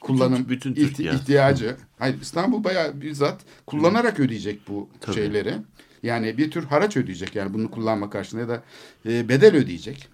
[0.00, 1.14] kullanım bütün ihti- Türkiye.
[1.14, 1.76] ihtiyacı.
[1.98, 5.14] Hayır İstanbul bayağı bizzat kullanarak ödeyecek bu Tabii.
[5.16, 5.54] şeyleri.
[6.02, 8.62] Yani bir tür haraç ödeyecek yani bunu kullanma karşılığında ya da
[9.06, 10.08] e, bedel ödeyecek.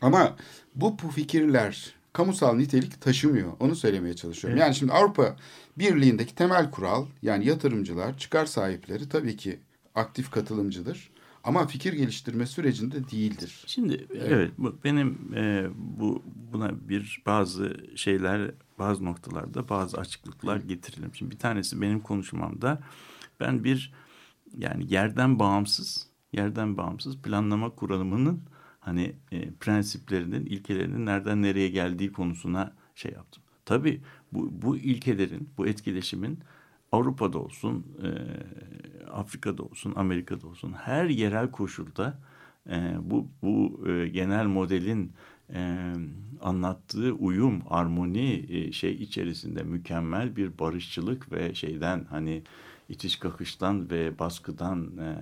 [0.00, 0.36] Ama
[0.74, 3.52] bu, bu fikirler kamusal nitelik taşımıyor.
[3.60, 4.60] Onu söylemeye çalışıyorum.
[4.60, 5.36] Yani şimdi Avrupa
[5.78, 9.58] Birliği'ndeki temel kural yani yatırımcılar, çıkar sahipleri tabii ki
[9.94, 11.10] aktif katılımcıdır.
[11.44, 13.64] Ama fikir geliştirme sürecinde değildir.
[13.66, 21.14] Şimdi evet, bu benim e, bu buna bir bazı şeyler bazı noktalarda bazı açıklıklar getirelim.
[21.14, 22.82] Şimdi bir tanesi benim konuşmamda
[23.40, 23.92] ben bir
[24.58, 28.42] yani yerden bağımsız yerden bağımsız planlama kuramının
[28.80, 33.42] hani e, prensiplerinin ilkelerinin nereden nereye geldiği konusuna şey yaptım.
[33.64, 34.00] Tabii
[34.32, 36.38] bu, bu ilkelerin, bu etkileşimin
[36.92, 38.08] Avrupa'da olsun, e,
[39.10, 42.18] Afrika'da olsun, Amerika'da olsun her yerel koşulda
[42.70, 45.12] e, bu, bu e, genel modelin
[45.54, 45.92] e,
[46.40, 52.42] anlattığı uyum, armoni e, şey içerisinde mükemmel bir barışçılık ve şeyden hani
[52.88, 55.16] itiş kakıştan ve baskıdan e,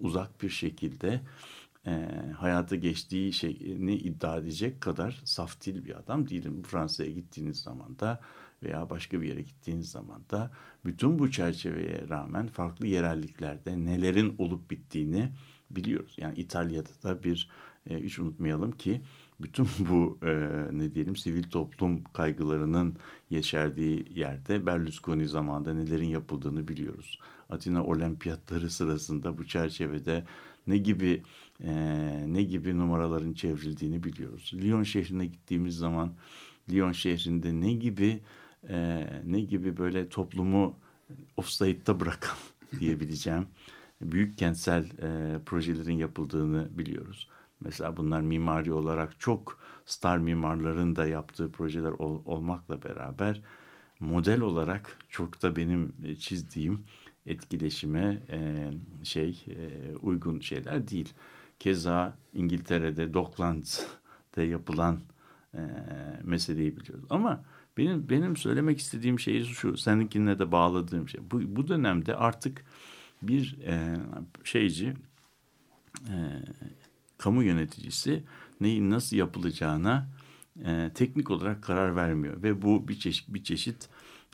[0.00, 1.20] uzak bir şekilde
[1.86, 6.62] e, hayata geçtiği şeyini iddia edecek kadar saftil bir adam değilim.
[6.62, 8.20] Fransa'ya gittiğiniz zaman da
[8.62, 10.50] veya başka bir yere gittiğiniz zaman da
[10.84, 15.28] bütün bu çerçeveye rağmen farklı yerelliklerde nelerin olup bittiğini
[15.70, 16.14] biliyoruz.
[16.18, 17.48] Yani İtalya'da da bir
[17.90, 19.00] e, hiç unutmayalım ki
[19.40, 20.30] bütün bu e,
[20.72, 22.96] ne diyelim sivil toplum kaygılarının
[23.30, 27.18] yeşerdiği yerde Berlusconi zamanında nelerin yapıldığını biliyoruz.
[27.50, 30.24] Atina Olimpiyatları sırasında bu çerçevede
[30.66, 31.22] ne gibi
[31.64, 31.72] e,
[32.26, 34.52] ne gibi numaraların çevrildiğini biliyoruz.
[34.54, 36.12] Lyon şehrine gittiğimiz zaman
[36.70, 38.20] Lyon şehrinde ne gibi
[38.68, 40.76] e, ne gibi böyle toplumu
[41.36, 42.36] offside'da bırakan
[42.80, 43.46] diyebileceğim
[44.00, 47.28] büyük kentsel e, projelerin yapıldığını biliyoruz.
[47.60, 53.42] Mesela bunlar mimari olarak çok star mimarların da yaptığı projeler ol, olmakla beraber
[54.00, 56.84] model olarak çok da benim çizdiğim
[57.26, 58.70] etkileşime e,
[59.04, 61.12] şey e, uygun şeyler değil.
[61.58, 65.00] Keza İngiltere'de Docklands'da yapılan
[65.54, 65.60] e,
[66.22, 67.04] meseleyi biliyoruz.
[67.10, 67.44] Ama
[67.78, 71.20] benim benim söylemek istediğim şey şu, seninkinle de bağladığım şey.
[71.30, 72.64] Bu, bu dönemde artık
[73.22, 73.96] bir e,
[74.44, 74.94] şeyci,
[76.08, 76.16] e,
[77.18, 78.22] kamu yöneticisi
[78.60, 80.08] neyin nasıl yapılacağına
[80.64, 83.88] e, teknik olarak karar vermiyor ve bu bir çeşit bir çeşit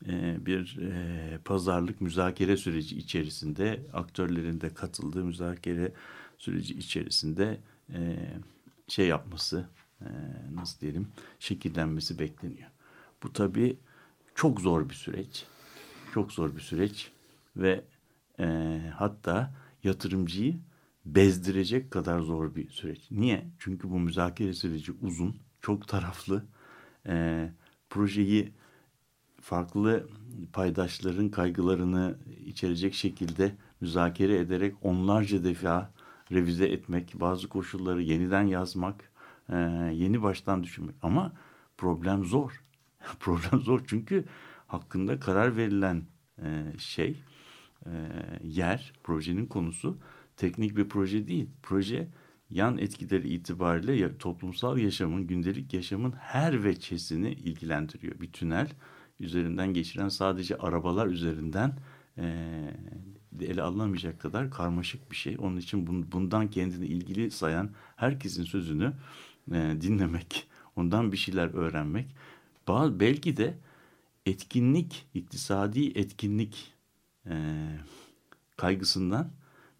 [0.06, 5.92] e, bir e, pazarlık müzakere süreci içerisinde aktörlerin de katıldığı müzakere
[6.38, 7.60] süreci içerisinde
[7.92, 8.16] e,
[8.88, 9.68] şey yapması
[10.00, 10.08] e,
[10.54, 12.70] nasıl diyelim şekillenmesi bekleniyor.
[13.24, 13.76] Bu tabii
[14.34, 15.46] çok zor bir süreç.
[16.14, 17.10] Çok zor bir süreç
[17.56, 17.84] ve
[18.40, 20.56] e, hatta yatırımcıyı
[21.06, 23.10] bezdirecek kadar zor bir süreç.
[23.10, 23.46] Niye?
[23.58, 26.44] Çünkü bu müzakere süreci uzun, çok taraflı.
[27.06, 27.48] E,
[27.90, 28.52] projeyi
[29.40, 30.08] farklı
[30.52, 35.92] paydaşların kaygılarını içerecek şekilde müzakere ederek onlarca defa
[36.32, 39.12] revize etmek, bazı koşulları yeniden yazmak,
[39.48, 39.56] e,
[39.92, 40.96] yeni baştan düşünmek.
[41.02, 41.32] Ama
[41.76, 42.63] problem zor.
[43.20, 44.24] problem zor çünkü
[44.66, 46.02] hakkında karar verilen
[46.42, 47.22] e, şey,
[47.86, 47.90] e,
[48.42, 49.98] yer, projenin konusu
[50.36, 51.50] teknik bir proje değil.
[51.62, 52.08] Proje
[52.50, 58.20] yan etkileri itibariyle toplumsal yaşamın, gündelik yaşamın her veçesini ilgilendiriyor.
[58.20, 58.68] Bir tünel
[59.20, 61.78] üzerinden geçiren sadece arabalar üzerinden
[62.18, 62.24] e,
[63.40, 65.36] ele alınamayacak kadar karmaşık bir şey.
[65.38, 68.92] Onun için bundan kendini ilgili sayan herkesin sözünü
[69.52, 72.06] e, dinlemek, ondan bir şeyler öğrenmek.
[72.68, 73.58] Belki de
[74.26, 76.74] etkinlik, iktisadi etkinlik
[77.26, 77.64] e,
[78.56, 79.30] kaygısından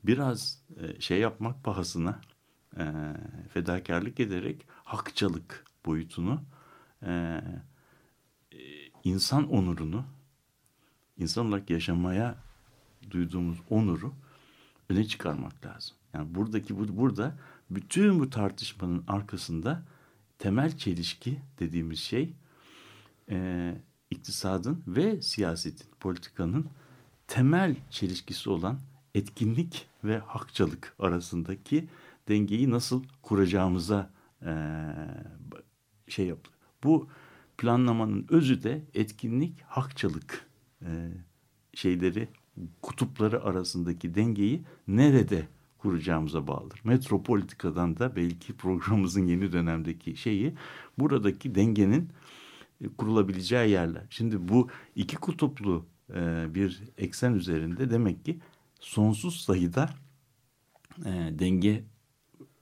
[0.04, 2.20] biraz e, şey yapmak pahasına
[2.76, 2.84] e,
[3.52, 6.42] fedakarlık ederek hakçalık boyutunu
[7.02, 7.40] e,
[9.04, 10.04] insan onurunu
[11.18, 12.36] insan olarak yaşamaya
[13.10, 14.12] duyduğumuz onuru
[14.88, 15.96] öne çıkarmak lazım.
[16.14, 17.38] Yani buradaki bu burada
[17.70, 19.82] bütün bu tartışmanın arkasında
[20.38, 22.32] temel çelişki dediğimiz şey
[23.30, 23.74] e,
[24.10, 26.66] iktisadın ve siyasetin, politikanın
[27.26, 28.80] temel çelişkisi olan
[29.14, 31.88] etkinlik ve hakçalık arasındaki
[32.28, 34.10] dengeyi nasıl kuracağımıza
[34.42, 34.52] e,
[36.08, 36.60] şey yapılıyor.
[36.84, 37.08] Bu
[37.58, 40.46] planlamanın özü de etkinlik, hakçalık
[40.82, 41.10] e,
[41.74, 42.28] şeyleri,
[42.82, 46.80] kutupları arasındaki dengeyi nerede kuracağımıza bağlıdır.
[46.84, 50.54] Metropolitikadan da belki programımızın yeni dönemdeki şeyi
[50.98, 52.10] buradaki dengenin
[52.98, 54.06] kurulabileceği yerler.
[54.10, 58.40] Şimdi bu iki kutuplu e, bir eksen üzerinde demek ki
[58.80, 59.90] sonsuz sayıda
[61.04, 61.84] e, denge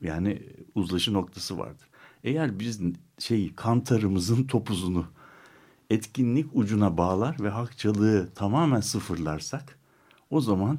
[0.01, 0.43] yani
[0.75, 1.89] uzlaşı noktası vardır.
[2.25, 2.81] Eğer biz
[3.19, 5.07] şey kantarımızın topuzunu
[5.91, 9.79] etkinlik ucuna bağlar ve hakçalığı tamamen sıfırlarsak
[10.31, 10.79] o zaman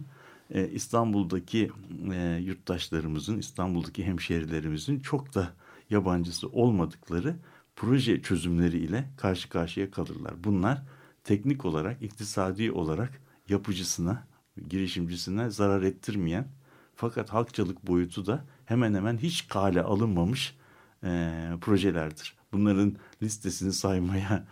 [0.51, 1.71] e, İstanbul'daki
[2.13, 5.53] e, yurttaşlarımızın, İstanbul'daki hemşerilerimizin çok da
[5.89, 7.35] yabancısı olmadıkları
[7.75, 10.33] proje çözümleriyle karşı karşıya kalırlar.
[10.43, 10.83] Bunlar
[11.23, 14.27] teknik olarak, iktisadi olarak yapıcısına,
[14.69, 16.47] girişimcisine zarar ettirmeyen
[16.95, 20.55] fakat halkçılık boyutu da hemen hemen hiç kale alınmamış
[21.03, 22.35] e, projelerdir.
[22.51, 24.47] Bunların listesini saymaya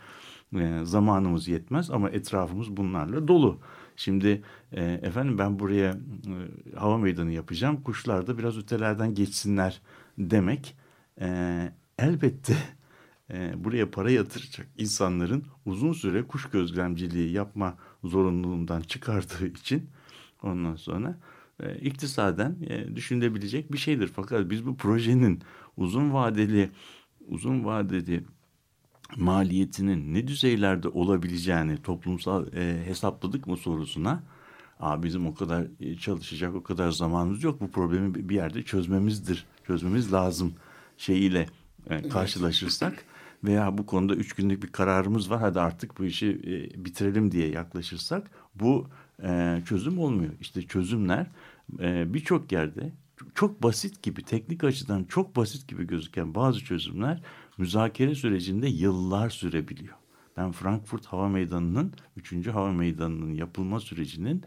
[0.54, 3.60] e, zamanımız yetmez ama etrafımız bunlarla dolu.
[3.96, 4.42] Şimdi
[4.72, 7.82] e, efendim ben buraya e, hava meydanı yapacağım.
[7.82, 9.80] Kuşlar da biraz ötelerden geçsinler
[10.18, 10.76] demek
[11.20, 12.56] e, elbette
[13.32, 19.90] e, buraya para yatıracak insanların uzun süre kuş gözlemciliği yapma zorunluluğundan çıkardığı için
[20.42, 21.18] ondan sonra
[21.62, 24.10] e, iktisaden e, düşünülebilecek bir şeydir.
[24.16, 25.42] Fakat biz bu projenin
[25.76, 26.70] uzun vadeli
[27.28, 28.24] uzun vadeli
[29.16, 34.22] maliyetinin ne düzeylerde olabileceğini toplumsal e, hesapladık mı sorusuna
[34.80, 37.60] Aa, bizim o kadar e, çalışacak o kadar zamanımız yok.
[37.60, 40.54] Bu problemi bir yerde çözmemizdir çözmemiz lazım.
[40.96, 41.46] şeyiyle
[41.90, 43.04] e, karşılaşırsak
[43.44, 47.48] veya bu konuda üç günlük bir kararımız var hadi artık bu işi e, bitirelim diye
[47.48, 48.86] yaklaşırsak bu
[49.22, 50.32] e, çözüm olmuyor.
[50.40, 51.26] İşte çözümler
[51.80, 52.92] e, birçok yerde
[53.34, 57.22] çok basit gibi teknik açıdan çok basit gibi gözüken bazı çözümler
[57.58, 59.94] müzakere sürecinde yıllar sürebiliyor.
[60.36, 62.46] Ben Frankfurt Hava Meydanı'nın 3.
[62.46, 64.44] Hava Meydanı'nın yapılma sürecinin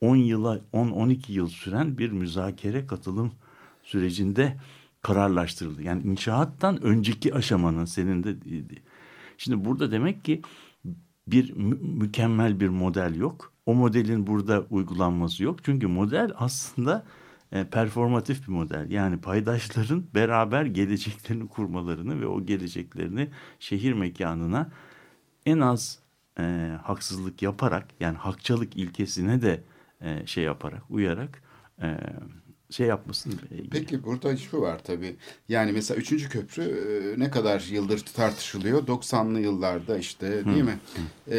[0.00, 3.32] 10 yıla 10-12 yıl süren bir müzakere katılım
[3.82, 4.56] sürecinde
[5.06, 5.82] kararlaştırıldı.
[5.82, 8.36] Yani inşaattan önceki aşamanın senin de
[9.38, 10.42] şimdi burada demek ki
[11.26, 13.52] bir mü- mükemmel bir model yok.
[13.66, 15.64] O modelin burada uygulanması yok.
[15.64, 17.06] Çünkü model aslında
[17.52, 18.90] e, performatif bir model.
[18.90, 23.28] Yani paydaşların beraber geleceklerini kurmalarını ve o geleceklerini
[23.60, 24.70] şehir mekanına
[25.46, 25.98] en az
[26.38, 29.62] e, haksızlık yaparak yani hakçalık ilkesine de
[30.00, 31.42] e, şey yaparak uyarak
[31.82, 31.96] e,
[32.70, 33.32] şey yapmasın.
[33.32, 35.16] e, Peki burada şu var tabii.
[35.48, 38.86] Yani mesela üçüncü köprü e, ne kadar yıldır tartışılıyor?
[38.86, 40.78] 90'lı yıllarda işte değil mi?
[41.30, 41.36] E,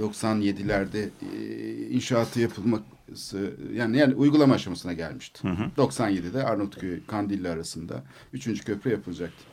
[0.00, 5.48] 97'lerde e, inşaatı yapılması yani, yani uygulama aşamasına gelmişti.
[5.76, 8.02] 97'de Arnavutköy Kandilli arasında
[8.32, 9.44] üçüncü köprü yapılacaktı.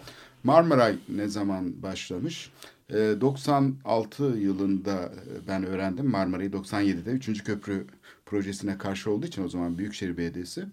[0.44, 2.52] Marmaray ne zaman başlamış?
[2.90, 5.12] E, 96 yılında
[5.48, 7.88] ben öğrendim Marmaray'ı 97'de üçüncü köprü
[8.26, 10.66] projesine karşı olduğu için o zaman Büyükşehir Belediyesi.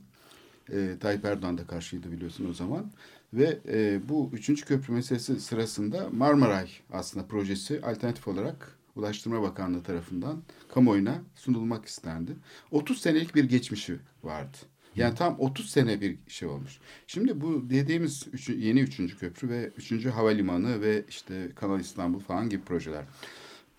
[0.73, 2.91] E, Tayyip Erdoğan da karşıydı biliyorsun o zaman.
[3.33, 10.43] Ve e, bu üçüncü köprü meselesi sırasında Marmaray aslında projesi alternatif olarak Ulaştırma Bakanlığı tarafından
[10.75, 12.33] kamuoyuna sunulmak istendi.
[12.71, 14.57] 30 senelik bir geçmişi vardı.
[14.97, 16.79] Yani tam 30 sene bir şey olmuş.
[17.07, 22.49] Şimdi bu dediğimiz üç, yeni üçüncü köprü ve üçüncü havalimanı ve işte Kanal İstanbul falan
[22.49, 23.05] gibi projeler.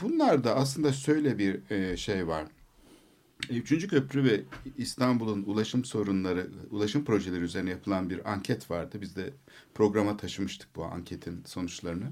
[0.02, 2.46] Bunlarda aslında şöyle bir e, şey var.
[3.50, 4.42] E, Üçüncü köprü ve
[4.78, 8.98] İstanbul'un ulaşım sorunları, ulaşım projeleri üzerine yapılan bir anket vardı.
[9.02, 9.34] Biz de
[9.74, 12.12] programa taşımıştık bu anketin sonuçlarını.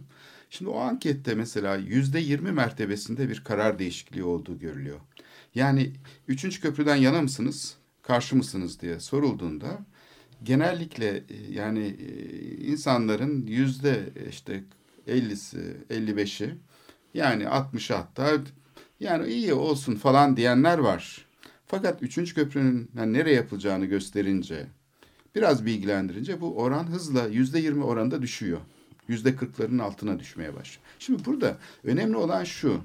[0.49, 4.99] Şimdi o ankette mesela yüzde yirmi mertebesinde bir karar değişikliği olduğu görülüyor.
[5.55, 5.93] Yani
[6.27, 9.85] üçüncü köprüden yana mısınız, karşı mısınız diye sorulduğunda
[10.43, 14.63] genellikle e, yani e, insanların yüzde işte
[15.07, 16.55] 50'si, 55'i
[17.13, 18.31] yani 60'ı hatta
[19.03, 21.25] yani iyi olsun falan diyenler var.
[21.67, 24.67] Fakat üçüncü köprünün yani nereye yapılacağını gösterince,
[25.35, 28.59] biraz bilgilendirince bu oran hızla yüzde yirmi oranında düşüyor.
[29.07, 30.81] Yüzde kırkların altına düşmeye başlıyor.
[30.99, 32.81] Şimdi burada önemli olan şu.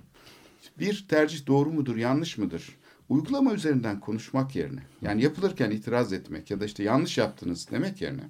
[0.78, 2.77] Bir tercih doğru mudur, yanlış mıdır?
[3.08, 8.22] Uygulama üzerinden konuşmak yerine, yani yapılırken itiraz etmek ya da işte yanlış yaptınız demek yerine,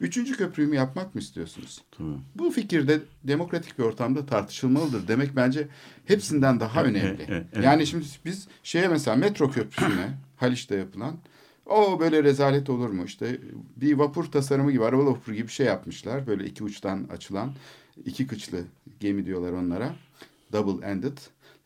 [0.00, 1.82] üçüncü köprüyü mü yapmak mı istiyorsunuz?
[1.98, 2.08] Tabii.
[2.34, 5.68] Bu fikirde demokratik bir ortamda tartışılmalıdır demek bence
[6.06, 7.26] hepsinden daha önemli.
[7.28, 7.64] evet, evet.
[7.64, 11.16] Yani şimdi biz şeye mesela metro köprüsüne Haliç'te yapılan
[11.66, 13.38] o böyle rezalet olur mu işte
[13.76, 17.52] bir vapur tasarımı gibi araba vapuru gibi bir şey yapmışlar böyle iki uçtan açılan
[18.04, 18.64] iki kıçlı
[19.00, 19.94] gemi diyorlar onlara
[20.52, 21.18] double ended.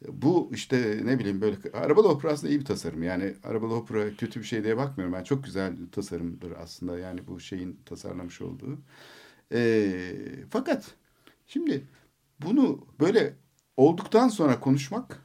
[0.09, 3.03] Bu işte ne bileyim böyle arabalı vapur aslında iyi bir tasarım.
[3.03, 5.15] Yani arabalı vapura kötü bir şey diye bakmıyorum.
[5.15, 8.79] Ben çok güzel bir tasarımdır aslında yani bu şeyin tasarlamış olduğu.
[9.53, 10.13] Ee,
[10.51, 10.85] fakat
[11.47, 11.85] şimdi
[12.41, 13.35] bunu böyle
[13.77, 15.23] olduktan sonra konuşmak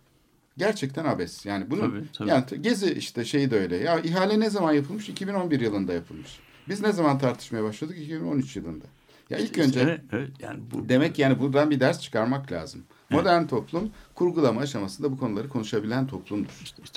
[0.57, 1.45] gerçekten abes.
[1.45, 2.29] Yani bunu Tabii, tabii.
[2.29, 3.77] yani gezi işte şeyi de öyle.
[3.77, 5.09] Ya ihale ne zaman yapılmış?
[5.09, 6.39] 2011 yılında yapılmış.
[6.69, 7.97] Biz ne zaman tartışmaya başladık?
[7.99, 8.85] 2013 yılında.
[9.29, 12.83] Ya ilk önce Evet, evet, yani bu Demek yani buradan bir ders çıkarmak lazım.
[13.11, 16.49] Modern toplum kurgulama aşamasında bu konuları konuşabilen toplumdur.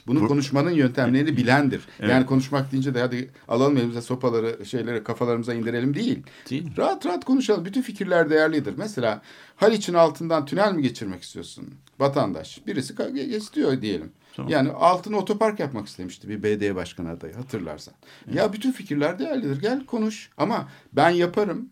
[0.07, 1.83] Bunu bu- konuşmanın yöntemlerini bilendir.
[2.01, 2.11] Evet.
[2.11, 6.23] Yani konuşmak deyince de hadi alalım elimize sopaları, şeyleri kafalarımıza indirelim değil.
[6.51, 6.77] Değil.
[6.77, 7.65] Rahat rahat konuşalım.
[7.65, 8.75] Bütün fikirler değerlidir.
[8.77, 9.23] Mesela
[9.57, 11.75] Haliç'in altından tünel mi geçirmek istiyorsun?
[11.99, 12.67] Vatandaş.
[12.67, 12.95] Birisi
[13.37, 14.13] istiyor diyelim.
[14.37, 14.51] Tamam.
[14.53, 17.95] Yani altına otopark yapmak istemişti bir BD başkanı adayı hatırlarsan.
[18.33, 19.61] Ya bütün fikirler değerlidir.
[19.61, 20.31] Gel konuş.
[20.37, 21.69] Ama ben yaparım.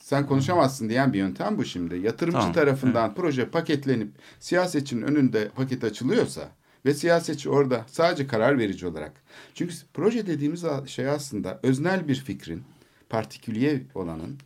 [0.00, 1.98] Sen konuşamazsın diyen bir yöntem bu şimdi.
[1.98, 6.48] Yatırımcı Tamam, tarafından proje paketlenip siyasetçinin önünde paket açılıyorsa
[6.86, 9.12] ve siyasetçi orada sadece karar verici olarak.
[9.54, 12.62] Çünkü proje dediğimiz şey aslında öznel bir fikrin,
[13.08, 14.38] partiküliye olanın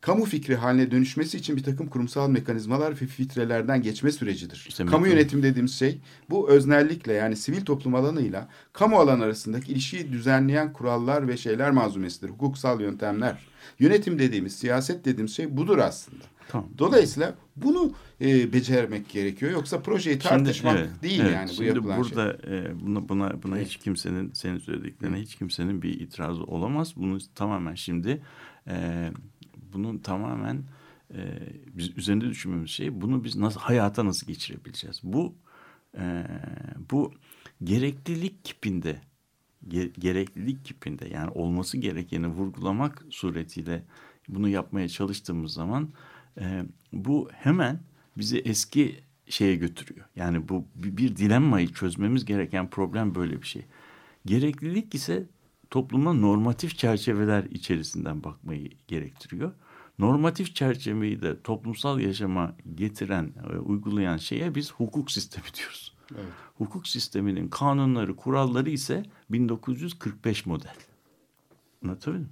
[0.00, 4.66] kamu fikri haline dönüşmesi için bir takım kurumsal mekanizmalar ve filtrelerden geçme sürecidir.
[4.68, 9.72] İşte kamu mekan- yönetim dediğimiz şey bu öznellikle yani sivil toplum alanıyla kamu alanı arasındaki
[9.72, 12.28] ilişkiyi düzenleyen kurallar ve şeyler malzumesidir.
[12.30, 13.38] Hukuksal yöntemler.
[13.78, 16.24] Yönetim dediğimiz, siyaset dediğimiz şey budur aslında.
[16.48, 16.68] Tamam.
[16.78, 19.52] Dolayısıyla bunu e, becermek gerekiyor.
[19.52, 21.34] Yoksa projeyi tartışmak evet, değil evet.
[21.34, 22.16] yani bu Şimdi yapılan şey.
[22.16, 23.66] burada e, buna buna buna Evet.
[23.66, 26.92] hiç kimsenin senin söylediklerine hiç kimsenin bir itirazı olamaz.
[26.96, 28.22] Bunu tamamen şimdi
[28.68, 29.08] e,
[29.72, 30.64] bunun tamamen
[31.14, 31.38] e,
[31.74, 35.00] biz üzerinde düşünmemiz şey bunu biz nasıl hayata nasıl geçirebileceğiz?
[35.02, 35.34] Bu
[35.98, 36.24] e,
[36.90, 37.12] bu
[37.64, 39.00] gereklilik kipinde
[39.68, 43.84] ge- gereklilik kipinde yani olması gerekeni vurgulamak suretiyle
[44.28, 45.88] bunu yapmaya çalıştığımız zaman
[46.40, 46.62] e,
[46.92, 47.80] bu hemen
[48.16, 50.06] bizi eski şeye götürüyor.
[50.16, 53.64] Yani bu bir, dilemmayı çözmemiz gereken problem böyle bir şey.
[54.26, 55.26] Gereklilik ise
[55.70, 59.52] topluma normatif çerçeveler içerisinden bakmayı gerektiriyor.
[59.98, 63.32] Normatif çerçeveyi de toplumsal yaşama getiren,
[63.64, 65.94] uygulayan şeye biz hukuk sistemi diyoruz.
[66.14, 66.32] Evet.
[66.58, 70.74] Hukuk sisteminin kanunları, kuralları ise 1945 model.
[71.84, 72.28] Anlatabildim mi?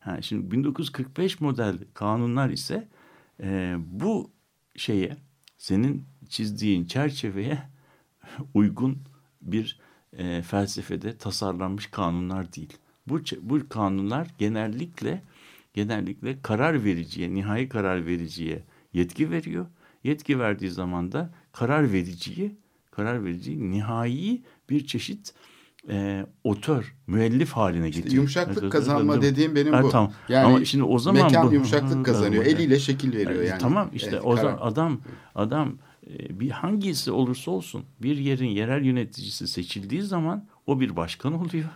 [0.00, 2.88] Ha, şimdi 1945 model kanunlar ise
[3.42, 4.30] e, bu
[4.76, 5.16] şeye,
[5.58, 7.62] senin çizdiğin çerçeveye
[8.54, 8.98] uygun
[9.42, 9.80] bir
[10.18, 12.76] e, felsefede tasarlanmış kanunlar değil.
[13.06, 15.22] Bu bu kanunlar genellikle
[15.74, 19.66] genellikle karar vericiye, nihai karar vericiye yetki veriyor.
[20.04, 22.56] Yetki verdiği zaman da karar vericiyi,
[22.90, 25.34] karar vericiyi nihai bir çeşit
[25.88, 28.14] e, otör, müellif haline getiriyor.
[28.14, 29.32] Yumuşaklık Evet, kazanma evet, evet.
[29.34, 29.88] dediğim benim Ha, bu.
[29.88, 30.12] tamam.
[30.28, 32.44] Yani Ama şimdi o zaman mekan bu- yumuşaklık kazanıyor.
[32.44, 32.54] Evet.
[32.54, 33.60] Eliyle şekil veriyor E, yani.
[33.60, 35.00] Tamam işte Evet, o zaman adam
[35.34, 35.78] adam
[36.30, 41.68] bir hangisi olursa olsun bir yerin yerel yöneticisi seçildiği zaman o bir başkan oluyor.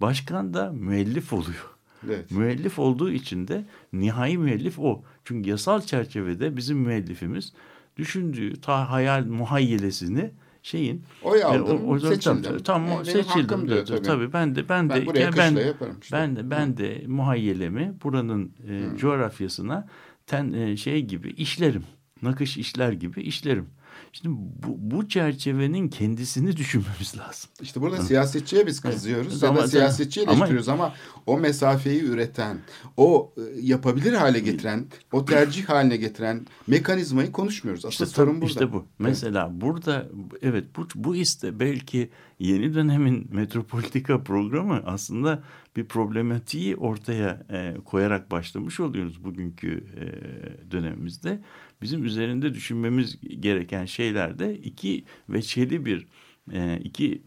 [0.00, 1.74] Başkan da müellif oluyor.
[2.06, 2.30] Evet.
[2.30, 5.02] Müellif olduğu için de nihai müellif o.
[5.24, 7.52] Çünkü yasal çerçevede bizim müellifimiz
[7.96, 10.30] düşündüğü ta hayal muhayyelesini
[10.62, 12.42] şeyin Oy e, aldım, seçildim.
[12.42, 13.68] Tam, tam E, o seçildim.
[13.68, 14.02] diyor tabii.
[14.02, 14.32] tabii.
[14.32, 15.56] Ben de ben de Ben ya ben,
[16.02, 16.16] işte.
[16.16, 19.88] ben de ben de muhayyelemi buranın e, coğrafyasına
[20.26, 21.84] ten e, şey gibi işlerim.
[22.22, 23.66] Nakış işler gibi işlerim.
[24.12, 27.50] Şimdi bu, bu çerçevenin kendisini düşünmemiz lazım.
[27.62, 29.42] İşte burada siyasetçiye biz kızıyoruz Evet.
[29.42, 30.94] ya Ama- da siyasetçiyi ama- eleştiriyoruz ama,
[31.26, 32.58] o mesafeyi üreten,
[32.96, 37.84] o e, yapabilir hale getiren, o tercih haline getiren mekanizmayı konuşmuyoruz.
[37.84, 38.46] Asıl İşte sorun burada.
[38.46, 38.86] işte bu.
[38.98, 40.06] Mesela burada
[40.42, 45.42] evet bu bu iste belki yeni dönemin metropolitika programı aslında
[45.76, 51.40] bir problematiği ortaya e, koyarak başlamış oluyoruz bugünkü e, dönemimizde.
[51.82, 56.06] Bizim üzerinde düşünmemiz gereken şeyler de iki veçeli bir
[56.52, 57.22] e, iki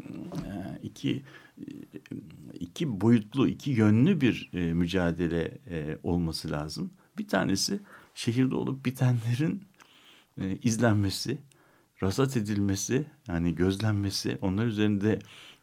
[0.46, 1.24] e, iki
[2.60, 6.94] iki boyutlu, iki yönlü bir e, mücadele e, olması lazım.
[7.18, 7.80] Bir tanesi
[8.16, 9.64] şehirde olup bitenlerin
[10.42, 11.38] e, izlenmesi,
[12.04, 15.20] rasat edilmesi, yani gözlenmesi, onlar üzerinde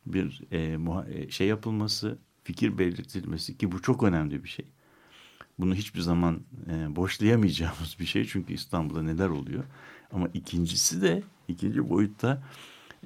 [0.07, 0.79] bir e,
[1.13, 4.65] e, şey yapılması, fikir belirtilmesi ki bu çok önemli bir şey.
[5.59, 6.41] Bunu hiçbir zaman
[6.71, 9.65] e, boşlayamayacağımız bir şey çünkü İstanbul'da neler oluyor.
[10.13, 12.43] Ama ikincisi de ikinci boyutta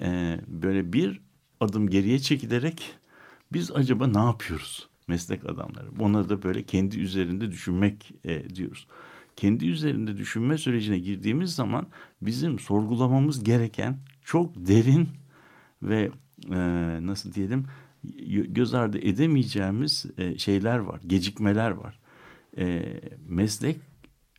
[0.00, 1.20] e, böyle bir
[1.60, 2.94] adım geriye çekilerek
[3.52, 5.86] biz acaba ne yapıyoruz meslek adamları?
[6.00, 8.86] Ona da böyle kendi üzerinde düşünmek e, diyoruz.
[9.36, 11.86] Kendi üzerinde düşünme sürecine girdiğimiz zaman
[12.22, 15.08] bizim sorgulamamız gereken çok derin
[15.82, 16.10] ve
[16.50, 16.56] e,
[17.06, 17.66] nasıl diyelim
[18.48, 21.98] göz ardı edemeyeceğimiz e, şeyler var, gecikmeler var.
[22.58, 23.80] E, meslek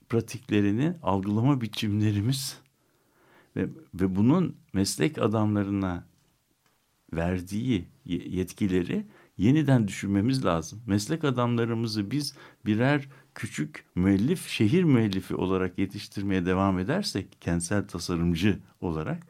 [0.10, 2.60] pratiklerini algılama biçimlerimiz
[3.56, 6.06] ve, ve bunun meslek adamlarına
[7.14, 9.06] verdiği ye- yetkileri
[9.38, 10.82] yeniden düşünmemiz lazım.
[10.88, 12.36] Meslek adamlarımızı biz
[12.66, 19.28] birer küçük müellif, şehir müellifi olarak yetiştirmeye devam edersek, kentsel tasarımcı olarak,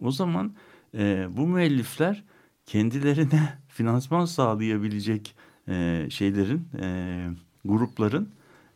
[0.00, 0.54] o zaman
[0.94, 2.24] e, bu müellifler
[2.66, 5.36] kendilerine finansman sağlayabilecek
[5.68, 7.26] e, şeylerin, e,
[7.64, 8.28] grupların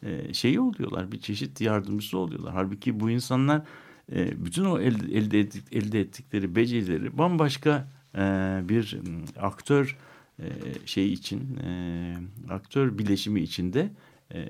[0.02, 2.54] e, şeyi oluyorlar, bir çeşit yardımcısı oluyorlar.
[2.54, 3.62] Halbuki bu insanlar
[4.12, 8.20] e, bütün o elde, elde, ettik, elde ettikleri becerileri bambaşka e,
[8.68, 8.98] bir
[9.40, 9.96] aktör
[10.38, 10.46] e,
[10.86, 12.14] şey için, e,
[12.50, 13.90] aktör bileşimi içinde
[14.34, 14.48] e,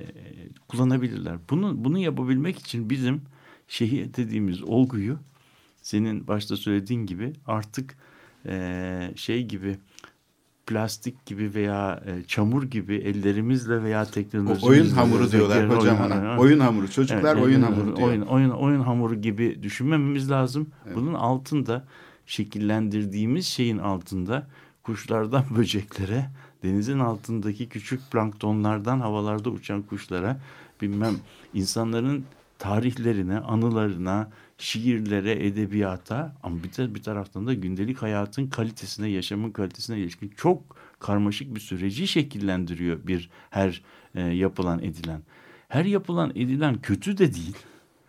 [0.68, 1.38] kullanabilirler.
[1.50, 3.22] Bunu bunu yapabilmek için bizim
[3.68, 5.18] şehir dediğimiz olguyu
[5.82, 7.96] senin başta söylediğin gibi artık
[8.46, 9.78] e, şey gibi
[10.68, 16.10] plastik gibi veya e, çamur gibi ellerimizle veya O teknolojimizle oyun hamuru diyorlar hocam oyun-
[16.10, 16.38] ona.
[16.38, 16.90] Oyun hamuru.
[16.90, 18.08] Çocuklar Evet, oyun evet, hamuru diyor.
[18.08, 20.66] Oyun, oyun, oyun hamuru gibi düşünmememiz lazım.
[20.94, 21.84] Bunun altında
[22.26, 24.46] şekillendirdiğimiz şeyin altında
[24.82, 26.30] kuşlardan böceklere,
[26.62, 30.40] denizin altındaki küçük planktonlardan havalarda uçan kuşlara,
[30.82, 31.14] bilmem
[31.54, 32.24] insanların
[32.58, 39.98] tarihlerine, anılarına, şiirlere, edebiyata ama bir, de, bir taraftan da gündelik hayatın kalitesine, yaşamın kalitesine
[39.98, 43.82] ilişkin çok karmaşık bir süreci şekillendiriyor bir her
[44.14, 45.22] e, yapılan edilen.
[45.68, 47.56] her yapılan edilen kötü de değil.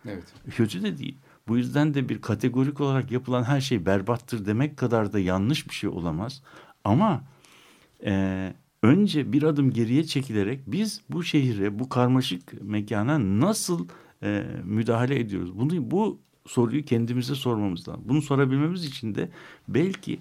[0.06, 0.24] Evet.
[0.50, 1.16] Kötü de değil.
[1.48, 5.74] Bu yüzden de bir kategorik olarak yapılan her şey berbattır demek kadar da yanlış bir
[5.74, 6.42] şey olamaz.
[6.84, 7.24] Ama
[8.04, 13.88] e, önce bir adım geriye çekilerek biz bu şehire, bu karmaşık mekana nasıl
[14.22, 15.58] e, müdahale ediyoruz?
[15.58, 16.20] Bunu bu
[16.50, 18.02] soruyu kendimize sormamız lazım.
[18.04, 19.30] Bunu sorabilmemiz için de
[19.68, 20.20] belki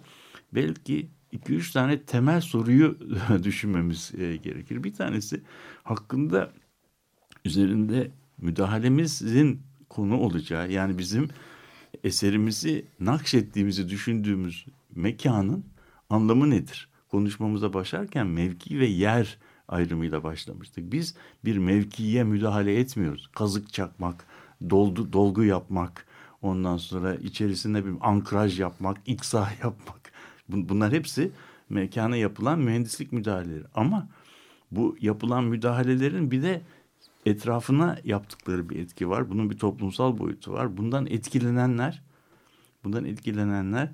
[0.54, 2.98] belki iki üç tane temel soruyu
[3.44, 4.84] düşünmemiz e, gerekir.
[4.84, 5.42] Bir tanesi
[5.84, 6.52] hakkında
[7.46, 11.30] üzerinde müdahalemizin konu olacağı yani bizim
[12.04, 14.66] eserimizi nakşettiğimizi düşündüğümüz
[14.96, 15.66] mekanın
[16.10, 16.90] anlamı nedir?
[17.12, 20.92] Konuşmamıza başlarken mevki ve yer ayrımıyla başlamıştık.
[20.92, 21.16] Biz
[21.46, 23.30] bir mevkiye müdahale etmiyoruz.
[23.36, 24.26] Kazık çakmak,
[24.70, 26.06] doldu, dolgu yapmak,
[26.42, 30.12] ondan sonra içerisinde bir ankraj yapmak, iksa yapmak.
[30.50, 31.32] Bunlar hepsi
[31.70, 33.64] mekana yapılan mühendislik müdahaleleri.
[33.76, 34.10] Ama
[34.72, 36.62] bu yapılan müdahalelerin bir de
[37.26, 39.30] etrafına yaptıkları bir etki var.
[39.30, 40.78] Bunun bir toplumsal boyutu var.
[40.78, 42.02] Bundan etkilenenler,
[42.84, 43.92] bundan etkilenenler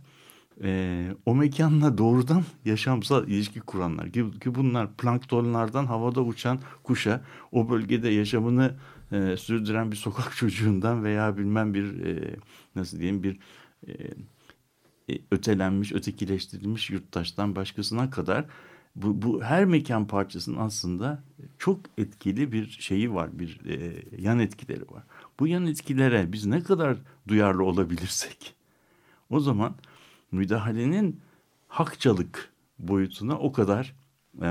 [0.64, 4.12] e, o mekanla doğrudan yaşamsal ilişki kuranlar.
[4.12, 8.76] Ki, ki bunlar planktonlardan havada uçan kuşa, o bölgede yaşamını
[9.12, 12.36] e, sürdüren bir sokak çocuğundan veya bilmem bir e,
[12.76, 13.39] nasıl diyeyim bir
[13.88, 13.93] e,
[15.10, 18.45] e ötelenmiş, ötekileştirilmiş yurttaştan başkasına kadar
[18.95, 21.24] bu, bu her mekan parçasının aslında
[21.58, 25.03] çok etkili bir şeyi var, bir e, yan etkileri var.
[25.39, 26.97] Bu yan etkilere biz ne kadar
[27.28, 28.56] duyarlı olabilirsek
[29.30, 29.76] o zaman
[30.32, 31.21] müdahalenin
[31.67, 33.95] hakçalık boyutuna o kadar
[34.41, 34.49] e,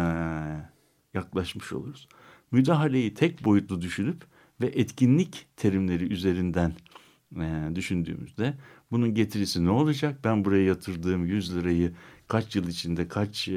[1.15, 2.09] yaklaşmış oluruz.
[2.51, 4.25] Müdahaleyi tek boyutlu düşünüp
[4.61, 6.73] ve etkinlik terimleri üzerinden
[7.37, 8.55] e, düşündüğümüzde
[8.91, 10.19] bunun getirisi ne olacak?
[10.25, 11.93] Ben buraya yatırdığım 100 lirayı
[12.29, 13.53] kaç yıl içinde kaç e,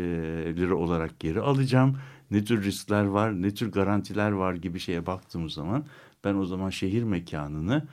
[0.55, 1.97] lira olarak geri alacağım?
[2.31, 5.85] Ne tür riskler var, ne tür garantiler var gibi şeye baktığımız zaman
[6.23, 7.87] ben o zaman şehir mekanını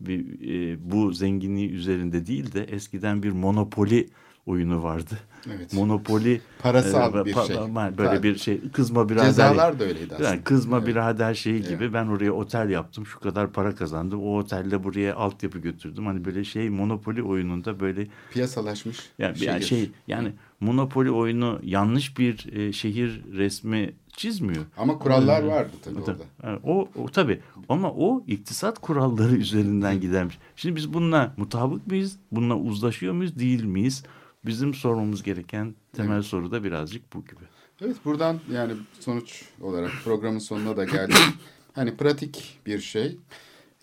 [0.00, 4.08] bir, e, bu zenginliği üzerinde değil de eskiden bir monopoli
[4.46, 5.18] oyunu vardı.
[5.46, 5.72] Evet.
[5.72, 7.56] Monopoli parasal e, bir pa, şey.
[7.76, 8.22] Böyle Tabii.
[8.22, 9.26] bir şey kızma birader.
[9.26, 10.28] Cezalar da öyleydi aslında.
[10.28, 10.88] Yani kızma evet.
[10.88, 11.94] birader şeyi gibi evet.
[11.94, 14.22] ben oraya otel yaptım şu kadar para kazandım.
[14.22, 16.06] O otelde buraya altyapı götürdüm.
[16.06, 19.10] Hani böyle şey monopoli oyununda böyle piyasalaşmış.
[19.18, 24.64] Yani, yani şey yani monopoli oyunu yanlış bir e, şehir resmi çizmiyor.
[24.76, 26.24] Ama kurallar vardı tabii orada.
[26.42, 30.38] Yani o, o tabii ama o iktisat kuralları üzerinden gidermiş.
[30.56, 32.16] Şimdi biz bununla mutabık mıyız?
[32.32, 33.38] Bununla uzlaşıyor muyuz?
[33.38, 34.04] Değil miyiz?
[34.46, 36.24] Bizim sormamız gereken temel evet.
[36.24, 37.44] soru da birazcık bu gibi.
[37.80, 41.16] Evet buradan yani sonuç olarak programın sonuna da geldik.
[41.72, 43.18] hani pratik bir şey.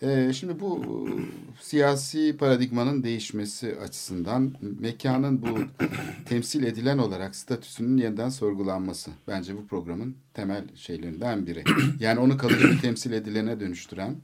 [0.01, 0.85] Ee, şimdi bu
[1.61, 5.57] siyasi paradigmanın değişmesi açısından mekanın bu
[6.25, 11.63] temsil edilen olarak statüsünün yeniden sorgulanması bence bu programın temel şeylerinden biri.
[11.99, 14.15] Yani onu kalıcı bir temsil edilene dönüştüren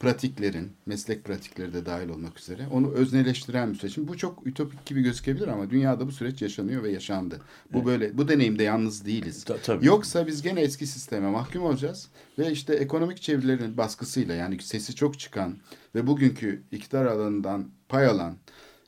[0.00, 3.98] pratiklerin, meslek pratikleri de dahil olmak üzere onu özneleştiren bir süreç.
[3.98, 7.40] Bu çok ütopik gibi gözükebilir ama dünyada bu süreç yaşanıyor ve yaşandı.
[7.72, 7.86] Bu evet.
[7.86, 9.44] böyle bu deneyimde yalnız değiliz.
[9.44, 9.86] Ta, tabii.
[9.86, 15.18] Yoksa biz gene eski sisteme mahkum olacağız ve işte ekonomik çevirilerin baskısıyla yani sesi çok
[15.18, 15.56] çıkan
[15.94, 18.36] ve bugünkü iktidar alanından pay alan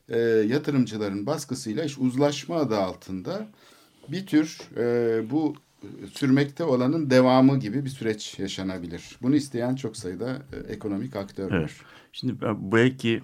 [0.09, 3.49] e, yatırımcıların baskısıyla iş uzlaşma adı altında
[4.09, 5.55] bir tür e, bu
[6.13, 9.19] sürmekte olanın devamı gibi bir süreç yaşanabilir.
[9.23, 11.65] Bunu isteyen çok sayıda e, ekonomik aktör evet.
[11.65, 11.73] var.
[12.13, 12.41] Şimdi
[12.73, 13.23] belki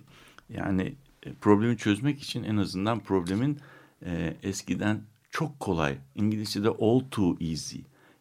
[0.49, 3.59] yani e, problemi çözmek için en azından problemin
[4.07, 5.01] e, eskiden
[5.31, 7.79] çok kolay, İngilizce'de all too easy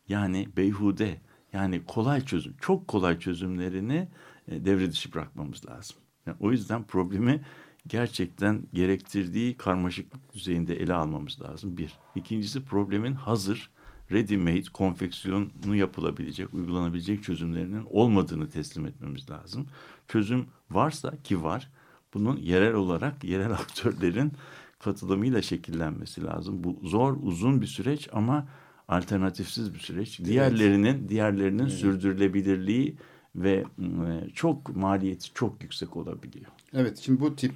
[0.09, 1.21] yani beyhude
[1.53, 4.07] yani kolay çözüm, çok kolay çözümlerini
[4.47, 5.97] e, devre dışı bırakmamız lazım.
[6.25, 7.41] Yani o yüzden problemi
[7.87, 11.77] gerçekten gerektirdiği karmaşıklık düzeyinde ele almamız lazım.
[11.77, 11.93] Bir.
[12.15, 13.71] İkincisi problemin hazır
[14.11, 19.67] ready-made konfeksiyonu yapılabilecek, uygulanabilecek çözümlerinin olmadığını teslim etmemiz lazım.
[20.07, 21.71] Çözüm varsa ki var,
[22.13, 24.31] bunun yerel olarak yerel aktörlerin
[24.79, 26.63] katılımıyla şekillenmesi lazım.
[26.63, 28.47] Bu zor, uzun bir süreç ama
[28.87, 30.19] alternatifsiz bir süreç.
[30.19, 30.29] Evet.
[30.29, 31.73] Diğerlerinin diğerlerinin evet.
[31.73, 32.95] sürdürülebilirliği
[33.35, 36.51] ve e, çok maliyeti çok yüksek olabiliyor.
[36.73, 37.51] Evet, şimdi bu tip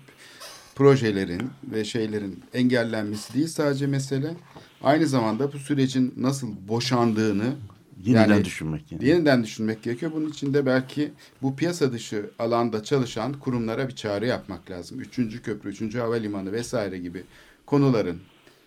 [0.75, 4.35] projelerin ve şeylerin engellenmesi değil sadece mesele.
[4.84, 7.55] Aynı zamanda bu sürecin nasıl boşandığını
[8.03, 9.05] yeniden yani, düşünmek yani.
[9.05, 10.11] Yeniden düşünmek gerekiyor.
[10.15, 11.11] Bunun için de belki
[11.41, 14.99] bu piyasa dışı alanda çalışan kurumlara bir çağrı yapmak lazım.
[14.99, 17.23] Üçüncü köprü, üçüncü havalimanı vesaire gibi
[17.65, 18.19] konuların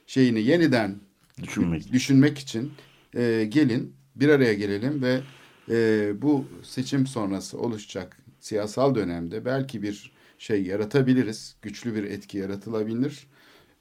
[0.06, 0.96] şeyini yeniden
[1.42, 2.72] düşünmek, düşünmek için
[3.14, 5.20] e, gelin bir araya gelelim ve
[5.70, 11.56] e, bu seçim sonrası oluşacak siyasal dönemde belki bir şey yaratabiliriz.
[11.62, 13.26] Güçlü bir etki yaratılabilir.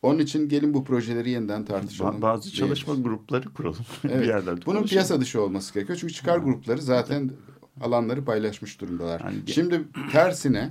[0.02, 2.22] Onun için gelin bu projeleri yeniden tartışalım.
[2.22, 3.12] Bazı çalışma diyelim.
[3.12, 3.86] grupları kuralım.
[4.10, 4.22] Evet.
[4.22, 5.98] bir yerden Bunun piyasa dışı olması gerekiyor.
[6.02, 7.32] Çünkü çıkar grupları zaten
[7.82, 9.20] alanları paylaşmış durumdalar.
[9.22, 9.82] Yani- Şimdi
[10.12, 10.70] tersine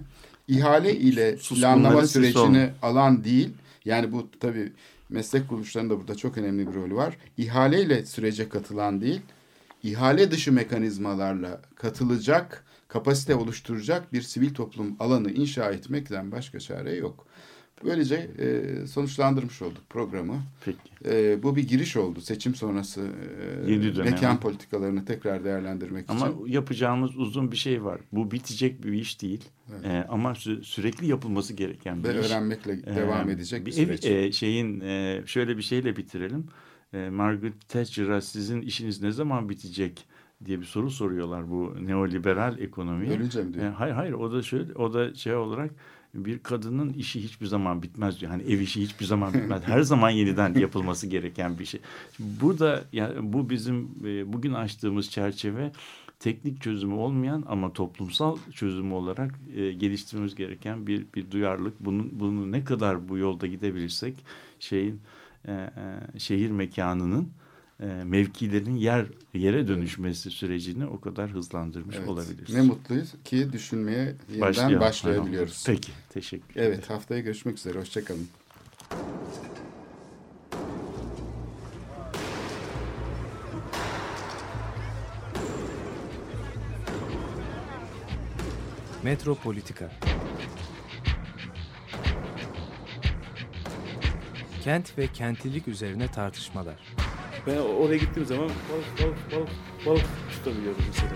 [0.49, 3.51] ihale ile planlama sürecini alan değil.
[3.85, 4.73] Yani bu tabii
[5.09, 7.17] meslek kuruluşlarının da burada çok önemli bir rolü var.
[7.37, 9.21] İhale ile sürece katılan değil,
[9.83, 17.27] ihale dışı mekanizmalarla katılacak, kapasite oluşturacak bir sivil toplum alanı inşa etmekten başka çare yok.
[17.85, 20.43] Böylece e, sonuçlandırmış olduk programı.
[20.65, 20.79] Peki.
[21.05, 23.01] E, bu bir giriş oldu seçim sonrası
[23.67, 26.47] e, Yeni mekan politikalarını tekrar değerlendirmek Ama için.
[26.47, 28.01] yapacağımız uzun bir şey var.
[28.13, 29.45] Bu bitecek bir iş değil.
[29.85, 32.27] Ee, ama sü- sürekli yapılması gereken bir Ve iş.
[32.27, 34.05] öğrenmekle Ee, devam edecek bir ev- süreç.
[34.05, 36.47] e, şeyin e, şöyle bir şeyle bitirelim.
[36.93, 40.05] E, Margaret Thatcher'a sizin işiniz ne zaman bitecek
[40.45, 43.13] diye bir soru soruyorlar bu neoliberal ekonomiye.
[43.13, 43.65] Ölünce mi diyor?
[43.65, 45.71] E, hayır hayır o da şöyle o da şey olarak
[46.15, 48.31] bir kadının işi hiçbir zaman bitmez diyor.
[48.31, 49.63] Hani ev işi hiçbir zaman bitmez.
[49.63, 51.81] Her zaman yeniden yapılması gereken bir şey.
[52.19, 55.73] Burada yani bu bizim e, bugün açtığımız çerçeve
[56.21, 61.81] teknik çözümü olmayan ama toplumsal çözümü olarak e, geliştirmemiz gereken bir bir duyarlılık.
[61.81, 64.15] Bunun bunu ne kadar bu yolda gidebilirsek
[64.61, 65.01] şeyin
[65.45, 67.29] e, e, şehir mekanının
[67.83, 72.09] e, mevkilerin yer yere dönüşmesi sürecini o kadar hızlandırmış Evet.
[72.09, 72.55] olabiliriz.
[72.55, 73.99] Ne mutluyuz ki düşünmeye
[74.29, 74.81] yeniden Başlayalım.
[74.81, 75.65] başlayabiliyoruz.
[75.67, 77.79] Peki, teşekkür Evet haftaya görüşmek üzere.
[77.79, 78.29] Hoşçakalın.
[89.03, 89.91] Metropolitika
[94.65, 96.77] Kent ve kentlilik üzerine tartışmalar.
[97.47, 99.49] Ben oraya gittiğim zaman balık balık balık
[99.87, 101.13] balık tutabiliyordum mesela.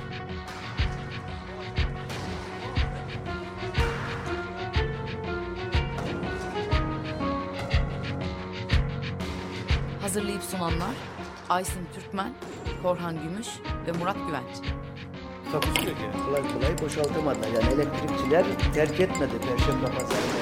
[10.03, 10.95] Hazırlayıp sunanlar
[11.49, 12.33] Aysin Türkmen,
[12.83, 13.49] Korhan Gümüş
[13.87, 14.73] ve Murat Güvenç.
[15.53, 16.25] Takusuyor yani.
[16.27, 17.49] Kolay kolay boşaltamadılar.
[17.49, 18.45] Yani elektrikçiler
[18.75, 20.41] terk etmedi Perşembe Pazarı